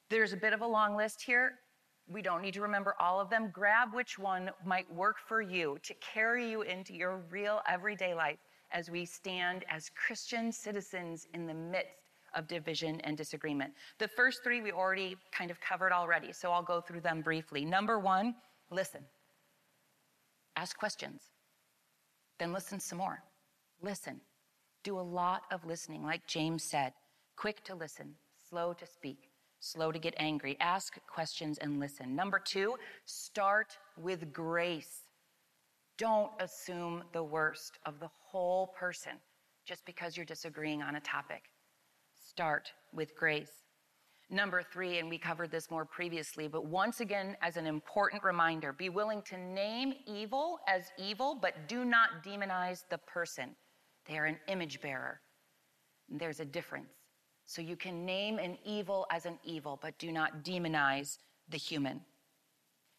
There's 0.08 0.32
a 0.32 0.38
bit 0.38 0.54
of 0.54 0.62
a 0.62 0.66
long 0.66 0.96
list 0.96 1.20
here. 1.20 1.58
We 2.10 2.22
don't 2.22 2.42
need 2.42 2.54
to 2.54 2.60
remember 2.60 2.96
all 2.98 3.20
of 3.20 3.30
them. 3.30 3.50
Grab 3.52 3.94
which 3.94 4.18
one 4.18 4.50
might 4.66 4.92
work 4.92 5.16
for 5.28 5.40
you 5.40 5.78
to 5.84 5.94
carry 5.94 6.50
you 6.50 6.62
into 6.62 6.92
your 6.92 7.18
real 7.30 7.60
everyday 7.68 8.14
life 8.14 8.38
as 8.72 8.90
we 8.90 9.04
stand 9.04 9.64
as 9.68 9.90
Christian 9.90 10.50
citizens 10.50 11.28
in 11.34 11.46
the 11.46 11.54
midst 11.54 11.92
of 12.34 12.48
division 12.48 13.00
and 13.02 13.16
disagreement. 13.16 13.72
The 13.98 14.08
first 14.08 14.42
three 14.42 14.60
we 14.60 14.72
already 14.72 15.16
kind 15.30 15.52
of 15.52 15.60
covered 15.60 15.92
already, 15.92 16.32
so 16.32 16.50
I'll 16.50 16.62
go 16.62 16.80
through 16.80 17.00
them 17.00 17.22
briefly. 17.22 17.64
Number 17.64 17.98
one, 17.98 18.34
listen. 18.70 19.02
Ask 20.56 20.76
questions. 20.76 21.22
Then 22.38 22.52
listen 22.52 22.80
some 22.80 22.98
more. 22.98 23.22
Listen. 23.82 24.20
Do 24.82 24.98
a 24.98 25.00
lot 25.00 25.42
of 25.52 25.64
listening, 25.64 26.04
like 26.04 26.26
James 26.26 26.64
said. 26.64 26.92
Quick 27.36 27.62
to 27.64 27.74
listen, 27.74 28.14
slow 28.48 28.72
to 28.72 28.86
speak 28.86 29.29
slow 29.60 29.92
to 29.92 29.98
get 29.98 30.14
angry. 30.16 30.56
Ask 30.60 30.98
questions 31.06 31.58
and 31.58 31.78
listen. 31.78 32.16
Number 32.16 32.38
two, 32.38 32.74
start 33.04 33.76
with 33.96 34.32
grace. 34.32 35.02
Don't 35.98 36.32
assume 36.40 37.04
the 37.12 37.22
worst 37.22 37.78
of 37.86 38.00
the 38.00 38.08
whole 38.24 38.68
person 38.68 39.12
just 39.66 39.84
because 39.84 40.16
you're 40.16 40.26
disagreeing 40.26 40.82
on 40.82 40.96
a 40.96 41.00
topic. 41.00 41.42
Start 42.14 42.72
with 42.92 43.14
grace. 43.14 43.50
Number 44.32 44.62
three, 44.62 44.98
and 44.98 45.10
we 45.10 45.18
covered 45.18 45.50
this 45.50 45.70
more 45.70 45.84
previously, 45.84 46.46
but 46.46 46.64
once 46.64 47.00
again, 47.00 47.36
as 47.42 47.56
an 47.56 47.66
important 47.66 48.22
reminder, 48.22 48.72
be 48.72 48.88
willing 48.88 49.22
to 49.22 49.36
name 49.36 49.92
evil 50.06 50.60
as 50.68 50.84
evil, 50.96 51.36
but 51.40 51.68
do 51.68 51.84
not 51.84 52.24
demonize 52.24 52.84
the 52.90 52.98
person. 52.98 53.56
They 54.06 54.18
are 54.18 54.26
an 54.26 54.38
image 54.48 54.80
bearer. 54.80 55.20
There's 56.08 56.38
a 56.38 56.44
difference. 56.44 56.99
So 57.50 57.60
you 57.60 57.74
can 57.74 58.06
name 58.06 58.38
an 58.38 58.56
evil 58.64 59.08
as 59.10 59.26
an 59.26 59.36
evil, 59.42 59.76
but 59.82 59.98
do 59.98 60.12
not 60.12 60.44
demonize 60.44 61.18
the 61.48 61.56
human. 61.56 62.00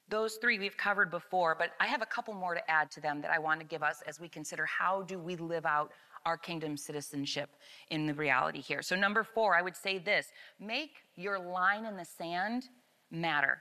Those 0.10 0.36
three 0.42 0.60
we've 0.60 0.76
covered 0.76 1.10
before, 1.10 1.56
but 1.56 1.72
I 1.80 1.88
have 1.88 2.02
a 2.02 2.06
couple 2.06 2.34
more 2.34 2.54
to 2.54 2.70
add 2.70 2.92
to 2.92 3.00
them 3.00 3.22
that 3.22 3.32
I 3.32 3.40
want 3.40 3.62
to 3.62 3.66
give 3.66 3.82
us 3.82 4.04
as 4.06 4.20
we 4.20 4.28
consider 4.28 4.66
how 4.66 5.04
do 5.04 5.18
we 5.18 5.38
live 5.38 5.66
out 5.66 5.94
our 6.26 6.36
kingdom 6.36 6.76
citizenship 6.76 7.52
in 7.92 8.06
the 8.06 8.14
reality 8.14 8.60
here. 8.60 8.82
So 8.82 8.94
number 8.94 9.24
4, 9.24 9.56
I 9.56 9.62
would 9.62 9.78
say 9.78 10.00
this, 10.00 10.28
make 10.60 10.98
your 11.16 11.40
line 11.40 11.86
in 11.86 11.96
the 11.96 12.04
sand 12.04 12.68
matter 13.10 13.58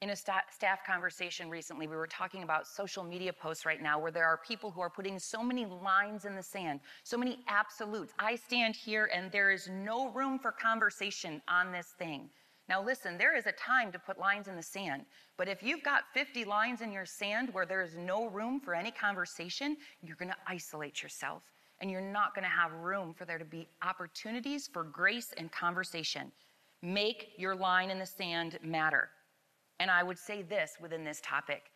in 0.00 0.10
a 0.10 0.16
st- 0.16 0.42
staff 0.50 0.84
conversation 0.86 1.50
recently, 1.50 1.88
we 1.88 1.96
were 1.96 2.06
talking 2.06 2.44
about 2.44 2.66
social 2.66 3.02
media 3.02 3.32
posts 3.32 3.66
right 3.66 3.82
now 3.82 3.98
where 3.98 4.12
there 4.12 4.26
are 4.26 4.38
people 4.38 4.70
who 4.70 4.80
are 4.80 4.90
putting 4.90 5.18
so 5.18 5.42
many 5.42 5.66
lines 5.66 6.24
in 6.24 6.36
the 6.36 6.42
sand, 6.42 6.80
so 7.02 7.16
many 7.16 7.40
absolutes. 7.48 8.12
I 8.18 8.36
stand 8.36 8.76
here 8.76 9.10
and 9.12 9.32
there 9.32 9.50
is 9.50 9.68
no 9.68 10.10
room 10.10 10.38
for 10.38 10.52
conversation 10.52 11.42
on 11.48 11.72
this 11.72 11.94
thing. 11.98 12.30
Now, 12.68 12.82
listen, 12.82 13.16
there 13.18 13.36
is 13.36 13.46
a 13.46 13.52
time 13.52 13.90
to 13.92 13.98
put 13.98 14.18
lines 14.18 14.46
in 14.46 14.54
the 14.54 14.62
sand, 14.62 15.06
but 15.36 15.48
if 15.48 15.62
you've 15.62 15.82
got 15.82 16.04
50 16.12 16.44
lines 16.44 16.80
in 16.80 16.92
your 16.92 17.06
sand 17.06 17.48
where 17.52 17.66
there 17.66 17.82
is 17.82 17.96
no 17.96 18.28
room 18.28 18.60
for 18.60 18.74
any 18.74 18.90
conversation, 18.90 19.76
you're 20.02 20.16
going 20.16 20.30
to 20.30 20.36
isolate 20.46 21.02
yourself 21.02 21.42
and 21.80 21.90
you're 21.90 22.00
not 22.00 22.34
going 22.34 22.44
to 22.44 22.50
have 22.50 22.72
room 22.72 23.14
for 23.14 23.24
there 23.24 23.38
to 23.38 23.44
be 23.44 23.66
opportunities 23.82 24.68
for 24.72 24.84
grace 24.84 25.32
and 25.38 25.50
conversation. 25.50 26.30
Make 26.82 27.32
your 27.36 27.56
line 27.56 27.90
in 27.90 27.98
the 27.98 28.06
sand 28.06 28.58
matter. 28.62 29.08
And 29.80 29.90
I 29.90 30.02
would 30.02 30.18
say 30.18 30.42
this 30.42 30.76
within 30.80 31.04
this 31.04 31.20
topic 31.22 31.70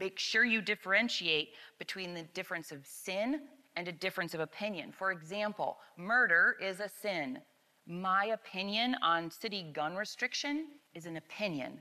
make 0.00 0.18
sure 0.18 0.44
you 0.44 0.60
differentiate 0.60 1.50
between 1.78 2.14
the 2.14 2.24
difference 2.34 2.72
of 2.72 2.84
sin 2.84 3.42
and 3.76 3.88
a 3.88 3.92
difference 3.92 4.34
of 4.34 4.40
opinion. 4.40 4.92
For 4.92 5.12
example, 5.12 5.78
murder 5.96 6.56
is 6.60 6.80
a 6.80 6.88
sin. 6.88 7.38
My 7.86 8.26
opinion 8.26 8.96
on 9.02 9.30
city 9.30 9.70
gun 9.72 9.94
restriction 9.94 10.66
is 10.94 11.06
an 11.06 11.16
opinion. 11.16 11.80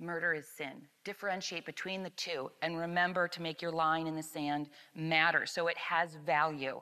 Murder 0.00 0.32
is 0.32 0.46
sin. 0.48 0.82
Differentiate 1.04 1.66
between 1.66 2.02
the 2.02 2.10
two 2.10 2.50
and 2.62 2.78
remember 2.78 3.28
to 3.28 3.42
make 3.42 3.60
your 3.60 3.72
line 3.72 4.06
in 4.06 4.16
the 4.16 4.22
sand 4.22 4.70
matter 4.94 5.44
so 5.46 5.68
it 5.68 5.76
has 5.76 6.16
value. 6.24 6.80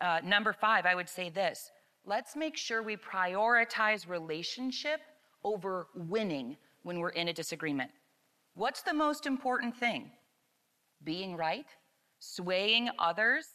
Uh, 0.00 0.20
number 0.24 0.52
five, 0.52 0.86
I 0.86 0.94
would 0.94 1.08
say 1.08 1.28
this 1.28 1.70
let's 2.04 2.34
make 2.34 2.56
sure 2.56 2.82
we 2.82 2.96
prioritize 2.96 4.08
relationship 4.08 5.00
over 5.44 5.86
winning 5.94 6.56
when 6.82 6.98
we're 6.98 7.10
in 7.10 7.28
a 7.28 7.32
disagreement. 7.32 7.90
What's 8.54 8.82
the 8.82 8.94
most 8.94 9.26
important 9.26 9.76
thing? 9.76 10.10
Being 11.04 11.36
right? 11.36 11.66
Swaying 12.18 12.90
others? 12.98 13.46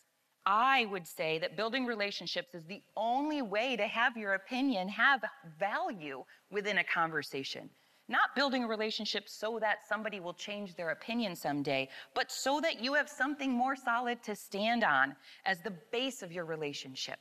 I 0.46 0.86
would 0.86 1.06
say 1.06 1.40
that 1.40 1.58
building 1.58 1.86
relationships 1.86 2.56
is 2.56 2.64
the 2.66 2.82
only 2.96 3.42
way 3.42 3.76
to 3.76 3.86
have 3.86 4.16
your 4.16 4.34
opinion 4.34 4.88
have 4.88 5.22
value 5.60 6.24
within 6.52 6.78
a 6.78 6.84
conversation. 6.84 7.70
Not 8.10 8.34
building 8.36 8.64
a 8.64 8.68
relationship 8.68 9.28
so 9.28 9.60
that 9.60 9.80
somebody 9.88 10.22
will 10.22 10.34
change 10.34 10.76
their 10.76 10.92
opinion 10.92 11.36
someday, 11.36 11.90
but 12.16 12.32
so 12.32 12.62
that 12.62 12.82
you 12.82 12.94
have 12.94 13.10
something 13.10 13.52
more 13.52 13.76
solid 13.76 14.24
to 14.24 14.36
stand 14.36 14.86
on 14.86 15.16
as 15.46 15.60
the 15.60 15.74
base 15.92 16.22
of 16.22 16.32
your 16.32 16.46
relationship. 16.46 17.20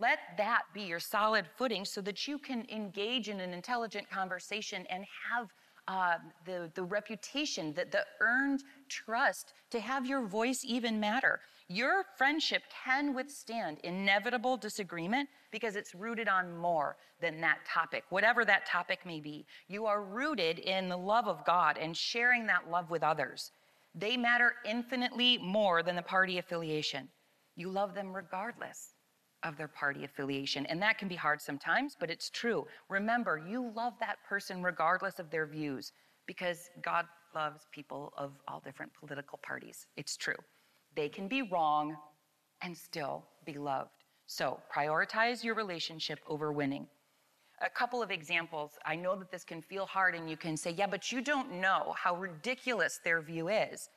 Let 0.00 0.18
that 0.36 0.62
be 0.72 0.82
your 0.82 1.00
solid 1.00 1.46
footing 1.56 1.84
so 1.84 2.00
that 2.02 2.28
you 2.28 2.38
can 2.38 2.64
engage 2.70 3.28
in 3.28 3.40
an 3.40 3.52
intelligent 3.52 4.08
conversation 4.08 4.86
and 4.90 5.04
have 5.32 5.48
uh, 5.88 6.18
the, 6.44 6.70
the 6.74 6.82
reputation, 6.82 7.72
that 7.72 7.90
the 7.90 8.04
earned 8.20 8.62
trust 8.88 9.54
to 9.70 9.80
have 9.80 10.06
your 10.06 10.26
voice 10.26 10.62
even 10.64 11.00
matter. 11.00 11.40
Your 11.68 12.04
friendship 12.16 12.62
can 12.84 13.14
withstand 13.14 13.78
inevitable 13.82 14.56
disagreement 14.56 15.28
because 15.50 15.76
it's 15.76 15.94
rooted 15.94 16.28
on 16.28 16.56
more 16.56 16.96
than 17.20 17.40
that 17.40 17.58
topic, 17.66 18.04
whatever 18.10 18.44
that 18.44 18.66
topic 18.66 19.00
may 19.04 19.18
be. 19.18 19.46
You 19.66 19.86
are 19.86 20.02
rooted 20.04 20.60
in 20.60 20.88
the 20.88 20.96
love 20.96 21.26
of 21.26 21.44
God 21.44 21.76
and 21.78 21.96
sharing 21.96 22.46
that 22.46 22.70
love 22.70 22.90
with 22.90 23.02
others. 23.02 23.50
They 23.94 24.16
matter 24.16 24.54
infinitely 24.64 25.38
more 25.38 25.82
than 25.82 25.96
the 25.96 26.02
party 26.02 26.38
affiliation. 26.38 27.08
You 27.56 27.70
love 27.70 27.94
them 27.94 28.14
regardless 28.14 28.92
of 29.42 29.56
their 29.56 29.68
party 29.68 30.04
affiliation. 30.04 30.66
And 30.66 30.82
that 30.82 30.98
can 30.98 31.08
be 31.08 31.14
hard 31.14 31.40
sometimes, 31.40 31.96
but 31.98 32.10
it's 32.10 32.30
true. 32.30 32.66
Remember, 32.88 33.40
you 33.48 33.72
love 33.74 33.94
that 34.00 34.16
person 34.28 34.62
regardless 34.62 35.18
of 35.18 35.30
their 35.30 35.46
views 35.46 35.92
because 36.26 36.68
God 36.82 37.06
loves 37.34 37.66
people 37.72 38.12
of 38.16 38.32
all 38.48 38.60
different 38.60 38.92
political 38.98 39.38
parties. 39.42 39.86
It's 39.96 40.16
true. 40.16 40.36
They 40.96 41.08
can 41.08 41.28
be 41.28 41.42
wrong 41.42 41.96
and 42.62 42.76
still 42.76 43.24
be 43.44 43.58
loved. 43.58 43.90
So 44.26 44.60
prioritize 44.74 45.44
your 45.44 45.54
relationship 45.54 46.18
over 46.26 46.52
winning. 46.52 46.86
A 47.62 47.70
couple 47.70 48.02
of 48.02 48.10
examples. 48.10 48.72
I 48.84 48.94
know 48.94 49.16
that 49.16 49.30
this 49.30 49.44
can 49.44 49.62
feel 49.62 49.86
hard 49.86 50.14
and 50.14 50.28
you 50.28 50.36
can 50.36 50.56
say, 50.56 50.70
yeah, 50.76 50.86
but 50.86 51.10
you 51.10 51.20
don't 51.20 51.60
know 51.60 51.94
how 51.96 52.16
ridiculous 52.16 53.00
their 53.02 53.20
view 53.20 53.48
is. 53.48 53.88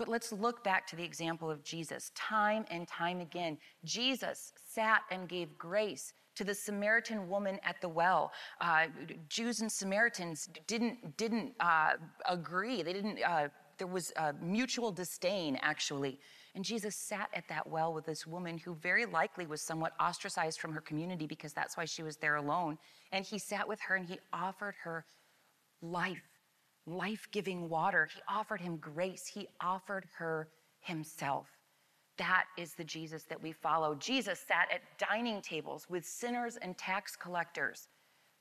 But 0.00 0.08
let's 0.08 0.32
look 0.32 0.64
back 0.64 0.86
to 0.86 0.96
the 0.96 1.04
example 1.04 1.50
of 1.50 1.62
Jesus. 1.62 2.10
Time 2.14 2.64
and 2.70 2.88
time 2.88 3.20
again, 3.20 3.58
Jesus 3.84 4.54
sat 4.66 5.02
and 5.10 5.28
gave 5.28 5.58
grace 5.58 6.14
to 6.36 6.42
the 6.42 6.54
Samaritan 6.54 7.28
woman 7.28 7.58
at 7.62 7.82
the 7.82 7.88
well. 7.90 8.32
Uh, 8.62 8.86
Jews 9.28 9.60
and 9.60 9.70
Samaritans 9.70 10.48
didn't 10.66 11.18
didn't 11.18 11.52
uh, 11.60 11.92
agree. 12.26 12.82
They 12.82 12.94
didn't. 12.94 13.22
Uh, 13.22 13.48
there 13.76 13.86
was 13.86 14.10
mutual 14.40 14.90
disdain, 14.90 15.58
actually. 15.60 16.18
And 16.54 16.64
Jesus 16.64 16.96
sat 16.96 17.28
at 17.34 17.46
that 17.48 17.66
well 17.66 17.92
with 17.92 18.06
this 18.06 18.26
woman 18.26 18.56
who 18.56 18.76
very 18.76 19.04
likely 19.04 19.46
was 19.46 19.60
somewhat 19.60 19.92
ostracized 20.00 20.60
from 20.60 20.72
her 20.72 20.80
community 20.80 21.26
because 21.26 21.52
that's 21.52 21.76
why 21.76 21.84
she 21.84 22.02
was 22.02 22.16
there 22.16 22.36
alone. 22.36 22.78
And 23.12 23.22
he 23.22 23.38
sat 23.38 23.68
with 23.68 23.80
her 23.82 23.96
and 23.96 24.06
he 24.06 24.18
offered 24.32 24.76
her 24.82 25.04
life, 25.82 26.29
life 26.90 27.28
giving 27.32 27.68
water. 27.68 28.08
He 28.12 28.20
offered 28.28 28.60
him 28.60 28.76
grace. 28.76 29.26
He 29.26 29.48
offered 29.60 30.06
her 30.18 30.48
himself. 30.80 31.46
That 32.18 32.44
is 32.58 32.74
the 32.74 32.84
Jesus 32.84 33.24
that 33.24 33.42
we 33.42 33.52
follow. 33.52 33.94
Jesus 33.94 34.40
sat 34.46 34.68
at 34.72 34.82
dining 34.98 35.40
tables 35.40 35.86
with 35.88 36.04
sinners 36.04 36.58
and 36.60 36.76
tax 36.76 37.16
collectors. 37.16 37.88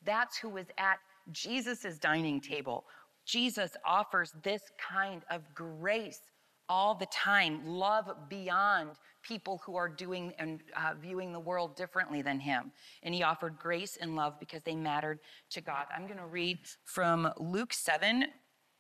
That's 0.04 0.38
who 0.38 0.50
was 0.50 0.68
at 0.78 1.00
Jesus' 1.32 1.98
dining 1.98 2.42
table. 2.42 2.86
Jesus 3.26 3.78
offers 3.86 4.34
this 4.44 4.64
kind 4.78 5.24
of 5.30 5.44
grace 5.54 6.22
all 6.68 6.96
the 6.96 7.08
time, 7.08 7.66
love 7.66 8.10
beyond 8.30 8.92
people 9.30 9.62
who 9.64 9.76
are 9.76 9.88
doing 9.88 10.34
and 10.40 10.62
uh, 10.76 10.94
viewing 11.00 11.32
the 11.32 11.40
world 11.40 11.76
differently 11.76 12.24
than 12.24 12.40
him. 12.40 12.72
And 13.04 13.14
he 13.14 13.22
offered 13.22 13.60
grace 13.60 13.96
and 14.02 14.16
love 14.16 14.40
because 14.40 14.64
they 14.64 14.76
mattered 14.76 15.20
to 15.52 15.62
God. 15.62 15.86
I'm 15.96 16.08
going 16.08 16.18
to 16.18 16.26
read 16.26 16.58
from 16.84 17.32
Luke 17.38 17.72
7, 17.72 18.26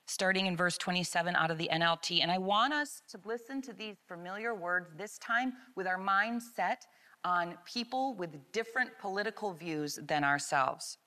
starting 0.08 0.48
in 0.48 0.58
verse 0.58 0.75
27 0.79 1.36
out 1.36 1.51
of 1.51 1.60
the 1.60 1.70
NLT. 1.72 2.24
And 2.24 2.32
I 2.32 2.39
want 2.39 2.74
us 2.74 3.03
to 3.10 3.20
listen 3.25 3.62
to 3.62 3.74
these 3.74 3.98
familiar 4.08 4.56
words 4.56 4.89
this 4.98 5.20
time 5.20 5.53
with 5.75 5.86
our 5.86 6.00
mind 6.00 6.41
set 6.41 6.84
on 7.24 7.56
people 7.63 8.15
with 8.15 8.51
different 8.51 8.89
political 9.00 9.53
views 9.53 10.00
than 10.01 10.24
ourselves. 10.24 10.98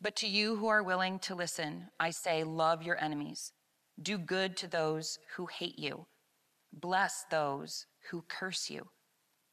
But 0.00 0.16
to 0.16 0.26
you 0.26 0.56
who 0.56 0.66
are 0.66 0.82
willing 0.82 1.20
to 1.20 1.36
listen, 1.36 1.90
I 2.00 2.10
say, 2.10 2.42
love 2.42 2.82
your 2.82 3.00
enemies. 3.00 3.52
Do 4.02 4.18
good 4.18 4.56
to 4.56 4.66
those 4.66 5.20
who 5.36 5.46
hate 5.46 5.78
you. 5.78 6.06
Bless 6.72 7.24
those 7.30 7.86
who 8.10 8.24
curse 8.28 8.70
you. 8.70 8.88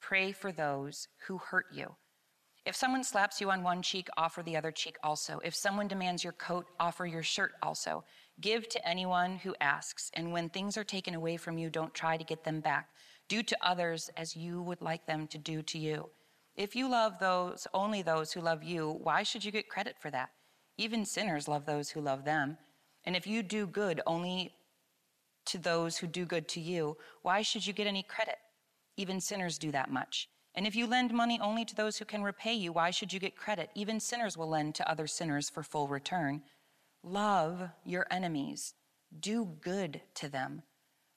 Pray 0.01 0.31
for 0.31 0.51
those 0.51 1.07
who 1.27 1.37
hurt 1.37 1.65
you. 1.71 1.95
If 2.65 2.75
someone 2.75 3.03
slaps 3.03 3.41
you 3.41 3.49
on 3.51 3.63
one 3.63 3.81
cheek, 3.81 4.07
offer 4.17 4.43
the 4.43 4.55
other 4.55 4.71
cheek 4.71 4.97
also. 5.03 5.39
If 5.43 5.55
someone 5.55 5.87
demands 5.87 6.23
your 6.23 6.33
coat, 6.33 6.67
offer 6.79 7.05
your 7.05 7.23
shirt 7.23 7.53
also. 7.63 8.03
Give 8.41 8.67
to 8.69 8.87
anyone 8.87 9.37
who 9.37 9.55
asks, 9.59 10.11
and 10.13 10.31
when 10.31 10.49
things 10.49 10.77
are 10.77 10.83
taken 10.83 11.15
away 11.15 11.37
from 11.37 11.57
you, 11.57 11.69
don't 11.69 11.93
try 11.93 12.15
to 12.15 12.23
get 12.23 12.43
them 12.43 12.59
back. 12.59 12.89
Do 13.27 13.43
to 13.43 13.57
others 13.61 14.09
as 14.15 14.35
you 14.35 14.61
would 14.61 14.81
like 14.81 15.05
them 15.05 15.27
to 15.27 15.37
do 15.37 15.61
to 15.63 15.77
you. 15.77 16.09
If 16.55 16.75
you 16.75 16.89
love 16.89 17.19
those 17.19 17.67
only 17.73 18.01
those 18.01 18.33
who 18.33 18.41
love 18.41 18.63
you, 18.63 18.99
why 19.01 19.23
should 19.23 19.43
you 19.43 19.51
get 19.51 19.69
credit 19.69 19.95
for 19.99 20.11
that? 20.11 20.29
Even 20.77 21.05
sinners 21.05 21.47
love 21.47 21.65
those 21.65 21.89
who 21.89 22.01
love 22.01 22.25
them. 22.25 22.57
And 23.05 23.15
if 23.15 23.25
you 23.25 23.43
do 23.43 23.65
good 23.65 24.01
only 24.05 24.53
to 25.49 25.57
those 25.57 25.97
who 25.97 26.07
do 26.07 26.25
good 26.25 26.47
to 26.49 26.59
you, 26.59 26.97
why 27.21 27.41
should 27.41 27.65
you 27.65 27.73
get 27.73 27.87
any 27.87 28.03
credit? 28.03 28.37
Even 28.97 29.21
sinners 29.21 29.57
do 29.57 29.71
that 29.71 29.91
much. 29.91 30.29
And 30.55 30.65
if 30.65 30.75
you 30.75 30.87
lend 30.87 31.13
money 31.13 31.39
only 31.41 31.63
to 31.65 31.75
those 31.75 31.97
who 31.97 32.05
can 32.05 32.23
repay 32.23 32.53
you, 32.53 32.73
why 32.73 32.91
should 32.91 33.13
you 33.13 33.19
get 33.19 33.37
credit? 33.37 33.69
Even 33.75 33.99
sinners 33.99 34.35
will 34.35 34.49
lend 34.49 34.75
to 34.75 34.89
other 34.89 35.07
sinners 35.07 35.49
for 35.49 35.63
full 35.63 35.87
return. 35.87 36.41
Love 37.03 37.69
your 37.85 38.05
enemies, 38.11 38.73
do 39.19 39.45
good 39.61 40.01
to 40.15 40.27
them. 40.27 40.63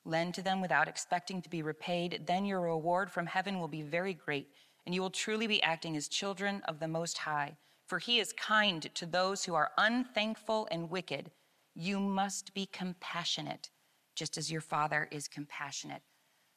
Lend 0.05 0.35
to 0.35 0.43
them 0.43 0.61
without 0.61 0.89
expecting 0.89 1.41
to 1.43 1.49
be 1.49 1.63
repaid. 1.63 2.23
Then 2.27 2.45
your 2.45 2.61
reward 2.61 3.11
from 3.11 3.27
heaven 3.27 3.59
will 3.59 3.69
be 3.69 3.83
very 3.83 4.15
great, 4.15 4.49
and 4.85 4.95
you 4.95 5.01
will 5.01 5.11
truly 5.11 5.47
be 5.47 5.63
acting 5.63 5.97
as 5.97 6.09
children 6.09 6.63
of 6.67 6.81
the 6.81 6.89
Most 6.89 7.19
High. 7.19 7.57
For 7.87 7.99
he 7.99 8.19
is 8.19 8.33
kind 8.33 8.93
to 8.95 9.07
those 9.07 9.45
who 9.45 9.55
are 9.55 9.73
unthankful 9.77 10.69
and 10.71 10.91
wicked. 10.91 11.31
You 11.75 12.01
must 12.01 12.55
be 12.55 12.67
compassionate, 12.67 13.71
just 14.15 14.37
as 14.39 14.51
your 14.51 14.61
Father 14.61 15.09
is 15.11 15.29
compassionate. 15.29 16.03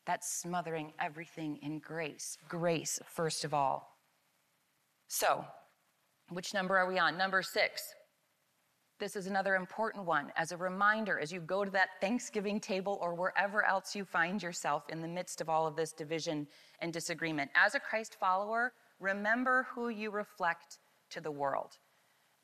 That's 0.05 0.39
smothering 0.39 0.93
everything 0.99 1.57
in 1.61 1.79
grace. 1.79 2.37
Grace, 2.47 2.99
first 3.07 3.43
of 3.43 3.53
all. 3.53 3.97
So, 5.07 5.45
which 6.29 6.53
number 6.53 6.77
are 6.77 6.87
we 6.87 6.99
on? 6.99 7.17
Number 7.17 7.41
six. 7.41 7.81
This 8.97 9.17
is 9.17 9.27
another 9.27 9.55
important 9.55 10.05
one 10.05 10.31
as 10.37 10.53
a 10.53 10.57
reminder 10.57 11.19
as 11.19 11.31
you 11.31 11.41
go 11.41 11.65
to 11.65 11.71
that 11.71 11.89
Thanksgiving 11.99 12.61
table 12.61 12.97
or 13.01 13.13
wherever 13.13 13.65
else 13.65 13.93
you 13.93 14.05
find 14.05 14.41
yourself 14.41 14.83
in 14.89 15.01
the 15.01 15.07
midst 15.07 15.41
of 15.41 15.49
all 15.49 15.67
of 15.67 15.75
this 15.75 15.91
division 15.91 16.47
and 16.79 16.93
disagreement. 16.93 17.51
As 17.55 17.75
a 17.75 17.79
Christ 17.79 18.15
follower, 18.17 18.71
remember 19.01 19.67
who 19.73 19.89
you 19.89 20.11
reflect 20.11 20.79
to 21.09 21.19
the 21.19 21.31
world 21.31 21.77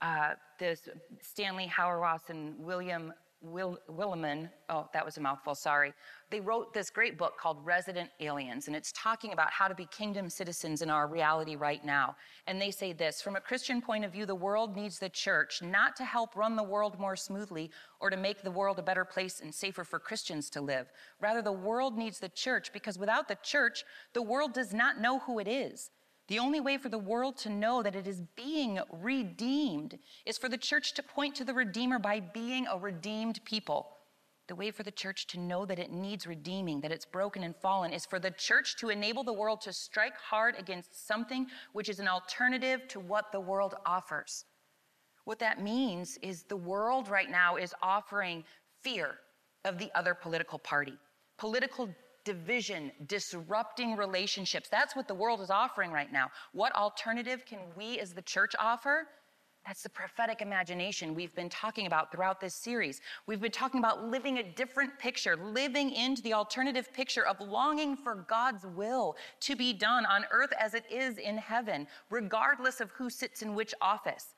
uh, 0.01 0.33
this 0.59 0.89
Stanley 1.21 1.71
Hauerwas 1.73 2.29
and 2.29 2.57
William 2.59 3.13
Will, 3.43 3.79
Willimon, 3.89 4.51
oh, 4.69 4.87
that 4.93 5.03
was 5.03 5.17
a 5.17 5.21
mouthful, 5.21 5.55
sorry. 5.55 5.93
They 6.29 6.39
wrote 6.39 6.75
this 6.75 6.91
great 6.91 7.17
book 7.17 7.39
called 7.39 7.57
Resident 7.65 8.11
Aliens, 8.19 8.67
and 8.67 8.75
it's 8.75 8.91
talking 8.91 9.33
about 9.33 9.49
how 9.49 9.67
to 9.67 9.73
be 9.73 9.85
kingdom 9.85 10.29
citizens 10.29 10.83
in 10.83 10.91
our 10.91 11.07
reality 11.07 11.55
right 11.55 11.83
now. 11.83 12.15
And 12.45 12.61
they 12.61 12.69
say 12.69 12.93
this 12.93 13.19
From 13.19 13.35
a 13.35 13.41
Christian 13.41 13.81
point 13.81 14.05
of 14.05 14.11
view, 14.11 14.27
the 14.27 14.35
world 14.35 14.75
needs 14.75 14.99
the 14.99 15.09
church 15.09 15.63
not 15.63 15.95
to 15.95 16.05
help 16.05 16.35
run 16.35 16.55
the 16.55 16.63
world 16.63 16.99
more 16.99 17.15
smoothly 17.15 17.71
or 17.99 18.11
to 18.11 18.17
make 18.17 18.43
the 18.43 18.51
world 18.51 18.77
a 18.77 18.83
better 18.83 19.05
place 19.05 19.41
and 19.41 19.53
safer 19.53 19.83
for 19.83 19.97
Christians 19.97 20.49
to 20.51 20.61
live. 20.61 20.91
Rather, 21.19 21.41
the 21.41 21.51
world 21.51 21.97
needs 21.97 22.19
the 22.19 22.29
church 22.29 22.71
because 22.71 22.99
without 22.99 23.27
the 23.27 23.37
church, 23.41 23.83
the 24.13 24.21
world 24.21 24.53
does 24.53 24.71
not 24.71 25.01
know 25.01 25.17
who 25.19 25.39
it 25.39 25.47
is. 25.47 25.89
The 26.31 26.39
only 26.39 26.61
way 26.61 26.77
for 26.77 26.87
the 26.87 26.97
world 26.97 27.35
to 27.39 27.49
know 27.49 27.83
that 27.83 27.93
it 27.93 28.07
is 28.07 28.21
being 28.37 28.79
redeemed 28.89 29.99
is 30.25 30.37
for 30.37 30.47
the 30.47 30.57
church 30.57 30.93
to 30.93 31.03
point 31.03 31.35
to 31.35 31.43
the 31.43 31.53
Redeemer 31.53 31.99
by 31.99 32.21
being 32.21 32.67
a 32.67 32.77
redeemed 32.77 33.41
people. 33.43 33.89
The 34.47 34.55
way 34.55 34.71
for 34.71 34.83
the 34.83 34.91
church 34.91 35.27
to 35.27 35.39
know 35.41 35.65
that 35.65 35.77
it 35.77 35.91
needs 35.91 36.25
redeeming, 36.25 36.79
that 36.79 36.91
it's 36.93 37.03
broken 37.03 37.43
and 37.43 37.53
fallen, 37.53 37.91
is 37.91 38.05
for 38.05 38.17
the 38.17 38.31
church 38.31 38.77
to 38.77 38.87
enable 38.87 39.25
the 39.25 39.33
world 39.33 39.59
to 39.63 39.73
strike 39.73 40.15
hard 40.15 40.55
against 40.57 41.05
something 41.05 41.47
which 41.73 41.89
is 41.89 41.99
an 41.99 42.07
alternative 42.07 42.87
to 42.87 43.01
what 43.01 43.33
the 43.33 43.41
world 43.41 43.75
offers. 43.85 44.45
What 45.25 45.39
that 45.39 45.61
means 45.61 46.17
is 46.21 46.43
the 46.43 46.55
world 46.55 47.09
right 47.09 47.29
now 47.29 47.57
is 47.57 47.75
offering 47.83 48.45
fear 48.79 49.15
of 49.65 49.77
the 49.77 49.91
other 49.95 50.13
political 50.13 50.59
party, 50.59 50.97
political 51.37 51.93
division, 52.23 52.91
disrupting 53.07 53.95
relationships. 53.95 54.69
That's 54.69 54.95
what 54.95 55.07
the 55.07 55.15
world 55.15 55.41
is 55.41 55.49
offering 55.49 55.91
right 55.91 56.11
now. 56.11 56.29
What 56.53 56.73
alternative 56.75 57.45
can 57.45 57.59
we 57.75 57.99
as 57.99 58.13
the 58.13 58.21
church 58.21 58.55
offer? 58.59 59.07
That's 59.65 59.83
the 59.83 59.89
prophetic 59.89 60.41
imagination 60.41 61.13
we've 61.13 61.35
been 61.35 61.49
talking 61.49 61.85
about 61.85 62.11
throughout 62.11 62.41
this 62.41 62.55
series. 62.55 62.99
We've 63.27 63.39
been 63.39 63.51
talking 63.51 63.79
about 63.79 64.07
living 64.07 64.39
a 64.39 64.43
different 64.43 64.97
picture, 64.97 65.35
living 65.37 65.91
into 65.91 66.23
the 66.23 66.33
alternative 66.33 66.91
picture 66.93 67.27
of 67.27 67.39
longing 67.39 67.95
for 67.95 68.25
God's 68.27 68.65
will 68.65 69.15
to 69.41 69.55
be 69.55 69.71
done 69.71 70.05
on 70.07 70.25
earth 70.31 70.51
as 70.59 70.73
it 70.73 70.85
is 70.89 71.19
in 71.19 71.37
heaven, 71.37 71.87
regardless 72.09 72.81
of 72.81 72.89
who 72.91 73.09
sits 73.09 73.43
in 73.43 73.53
which 73.53 73.75
office. 73.81 74.33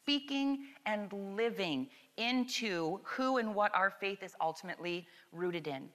Speaking 0.00 0.66
and 0.86 1.12
living 1.36 1.88
into 2.16 3.00
who 3.04 3.36
and 3.36 3.54
what 3.54 3.74
our 3.74 3.90
faith 3.90 4.22
is 4.22 4.34
ultimately 4.40 5.06
rooted 5.32 5.66
in. 5.66 5.90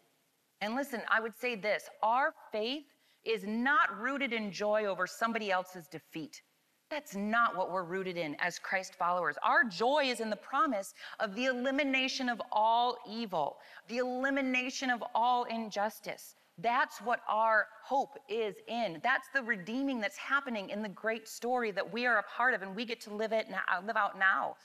And 0.61 0.75
listen, 0.75 1.01
I 1.09 1.19
would 1.19 1.35
say 1.35 1.55
this 1.55 1.89
our 2.03 2.33
faith 2.51 2.85
is 3.25 3.43
not 3.45 3.99
rooted 3.99 4.33
in 4.33 4.51
joy 4.51 4.85
over 4.85 5.05
somebody 5.07 5.51
else's 5.51 5.87
defeat. 5.87 6.41
That's 6.89 7.15
not 7.15 7.55
what 7.55 7.71
we're 7.71 7.85
rooted 7.85 8.17
in 8.17 8.35
as 8.39 8.59
Christ 8.59 8.95
followers. 8.95 9.37
Our 9.43 9.63
joy 9.63 10.05
is 10.05 10.19
in 10.19 10.29
the 10.29 10.35
promise 10.35 10.93
of 11.19 11.35
the 11.35 11.45
elimination 11.45 12.27
of 12.27 12.41
all 12.51 12.97
evil, 13.09 13.57
the 13.87 13.99
elimination 13.99 14.89
of 14.89 15.01
all 15.15 15.45
injustice. 15.45 16.35
That's 16.57 16.99
what 16.99 17.21
our 17.29 17.67
hope 17.83 18.17
is 18.27 18.55
in. 18.67 18.99
That's 19.03 19.29
the 19.33 19.41
redeeming 19.41 20.01
that's 20.01 20.17
happening 20.17 20.69
in 20.69 20.81
the 20.81 20.89
great 20.89 21.27
story 21.27 21.71
that 21.71 21.93
we 21.93 22.05
are 22.05 22.17
a 22.17 22.23
part 22.23 22.53
of 22.53 22.61
and 22.61 22.75
we 22.75 22.85
get 22.85 22.99
to 23.01 23.13
live 23.15 23.31
it 23.31 23.49
now, 23.49 23.61
live 23.85 23.95
out 23.95 24.19
now. 24.19 24.55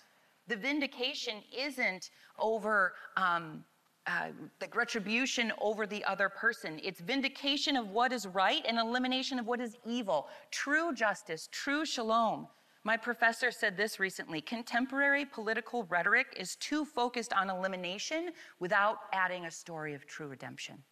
The 0.49 0.57
vindication 0.57 1.37
isn't 1.57 2.11
over 2.39 2.95
um, 3.17 3.65
uh, 4.07 4.29
the 4.61 4.69
retribution 4.75 5.53
over 5.61 5.87
the 5.87 6.05
other 6.05 6.29
person. 6.29 6.81
It's 6.83 7.01
vindication 7.01 7.77
of 7.77 7.91
what 7.91 8.13
is 8.13 8.27
right 8.27 8.65
and 8.67 8.79
elimination 8.79 9.39
of 9.39 9.47
what 9.47 9.61
is 9.61 9.77
evil. 9.85 10.29
True 10.51 10.95
justice, 10.95 11.49
true 11.51 11.85
shalom. 11.85 12.47
My 12.85 12.97
professor 12.97 13.51
said 13.51 13.77
this 13.77 13.99
recently 13.99 14.41
contemporary 14.41 15.25
political 15.25 15.83
rhetoric 15.85 16.29
is 16.37 16.55
too 16.55 16.85
focused 16.85 17.33
on 17.33 17.51
elimination 17.51 18.31
without 18.61 18.99
adding 19.13 19.47
a 19.47 19.51
story 19.51 19.93
of 19.93 20.07
true 20.07 20.29
redemption. 20.29 20.85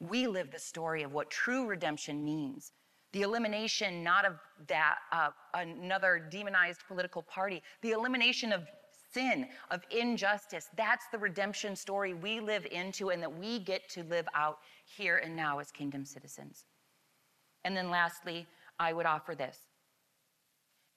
We 0.00 0.26
live 0.26 0.50
the 0.50 0.58
story 0.58 1.04
of 1.04 1.12
what 1.12 1.30
true 1.30 1.66
redemption 1.66 2.24
means. 2.24 2.72
The 3.12 3.22
elimination 3.22 4.02
not 4.02 4.24
of 4.24 4.40
that, 4.66 4.96
uh, 5.12 5.28
another 5.54 6.28
demonized 6.32 6.80
political 6.88 7.22
party, 7.22 7.62
the 7.80 7.92
elimination 7.92 8.52
of 8.52 8.66
sin, 9.14 9.46
of 9.70 9.82
injustice. 9.90 10.68
That's 10.76 11.06
the 11.10 11.18
redemption 11.18 11.76
story 11.76 12.12
we 12.12 12.40
live 12.40 12.66
into 12.70 13.10
and 13.10 13.22
that 13.22 13.38
we 13.38 13.60
get 13.60 13.88
to 13.90 14.02
live 14.04 14.26
out 14.34 14.58
here 14.84 15.18
and 15.18 15.34
now 15.34 15.60
as 15.60 15.70
kingdom 15.70 16.04
citizens. 16.04 16.66
And 17.64 17.76
then 17.76 17.90
lastly, 17.90 18.46
I 18.78 18.92
would 18.92 19.06
offer 19.06 19.34
this. 19.34 19.58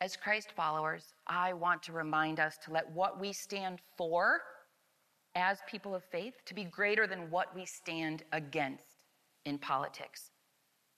As 0.02 0.16
Christ 0.16 0.52
followers, 0.56 1.14
I 1.26 1.54
want 1.54 1.82
to 1.84 1.92
remind 1.92 2.40
us 2.40 2.58
to 2.66 2.72
let 2.72 2.92
what 2.92 3.20
we 3.20 3.32
stand 3.34 3.80
for 3.98 4.42
as 5.36 5.60
people 5.68 5.96
of 5.96 6.04
faith 6.04 6.34
to 6.46 6.54
be 6.54 6.64
greater 6.64 7.08
than 7.08 7.32
what 7.32 7.56
we 7.56 7.66
stand 7.66 8.24
against 8.32 8.84
in 9.46 9.58
politics. 9.58 10.32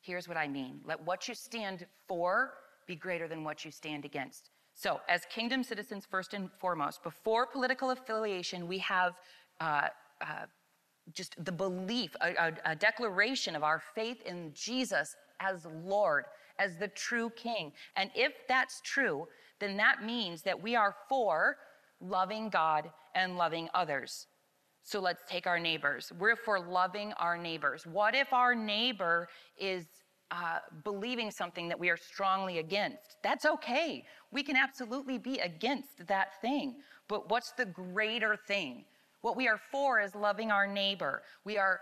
Here's 0.02 0.28
what 0.28 0.38
I 0.38 0.48
mean. 0.48 0.82
Let 0.86 1.06
what 1.06 1.28
you 1.28 1.36
stand 1.36 1.86
for 2.08 2.54
be 2.88 2.96
greater 2.96 3.28
than 3.28 3.44
what 3.44 3.64
you 3.64 3.72
stand 3.72 4.06
against. 4.06 4.49
So, 4.80 5.02
as 5.10 5.26
kingdom 5.26 5.62
citizens, 5.62 6.08
first 6.10 6.34
and 6.34 6.50
foremost, 6.58 7.04
before 7.04 7.46
political 7.46 7.90
affiliation, 7.90 8.66
we 8.66 8.78
have 8.78 9.12
uh, 9.60 9.90
uh, 10.22 10.46
just 11.12 11.36
the 11.44 11.52
belief, 11.52 12.16
a, 12.22 12.34
a, 12.36 12.54
a 12.72 12.76
declaration 12.78 13.58
of 13.58 13.64
our 13.64 13.84
faith 13.94 14.22
in 14.26 14.54
Jesus 14.54 15.18
as 15.42 15.68
Lord, 15.84 16.24
as 16.60 16.78
the 16.78 16.88
true 16.88 17.30
King. 17.32 17.74
And 17.98 18.10
if 18.16 18.32
that's 18.48 18.80
true, 18.86 19.28
then 19.60 19.76
that 19.76 20.06
means 20.06 20.44
that 20.44 20.64
we 20.64 20.78
are 20.78 20.96
for 21.10 21.58
loving 22.00 22.48
God 22.48 22.90
and 23.16 23.36
loving 23.36 23.68
others. 23.74 24.28
So 24.84 25.02
let's 25.02 25.24
take 25.28 25.46
our 25.46 25.60
neighbors. 25.60 26.14
We're 26.18 26.38
for 26.38 26.58
loving 26.58 27.12
our 27.20 27.38
neighbors. 27.38 27.86
What 27.86 28.16
if 28.16 28.32
our 28.32 28.56
neighbor 28.56 29.28
is 29.58 29.88
uh, 30.32 30.60
believing 30.84 31.32
something 31.32 31.68
that 31.68 31.80
we 31.80 31.90
are 31.90 31.98
strongly 31.98 32.60
against? 32.60 33.18
That's 33.24 33.46
okay. 33.46 34.06
We 34.32 34.44
can 34.44 34.56
absolutely 34.56 35.18
be 35.18 35.40
against 35.40 36.08
that 36.08 36.40
thing. 36.42 36.76
But 37.08 37.30
what's 37.30 37.52
the 37.54 37.66
greater 37.66 38.36
thing? 38.36 38.86
What 39.22 39.36
we 39.36 39.48
are 39.48 39.60
for 39.72 40.00
is 40.00 40.16
loving 40.16 40.52
our 40.52 40.68
neighbor. 40.68 41.24
We 41.44 41.58
are 41.58 41.80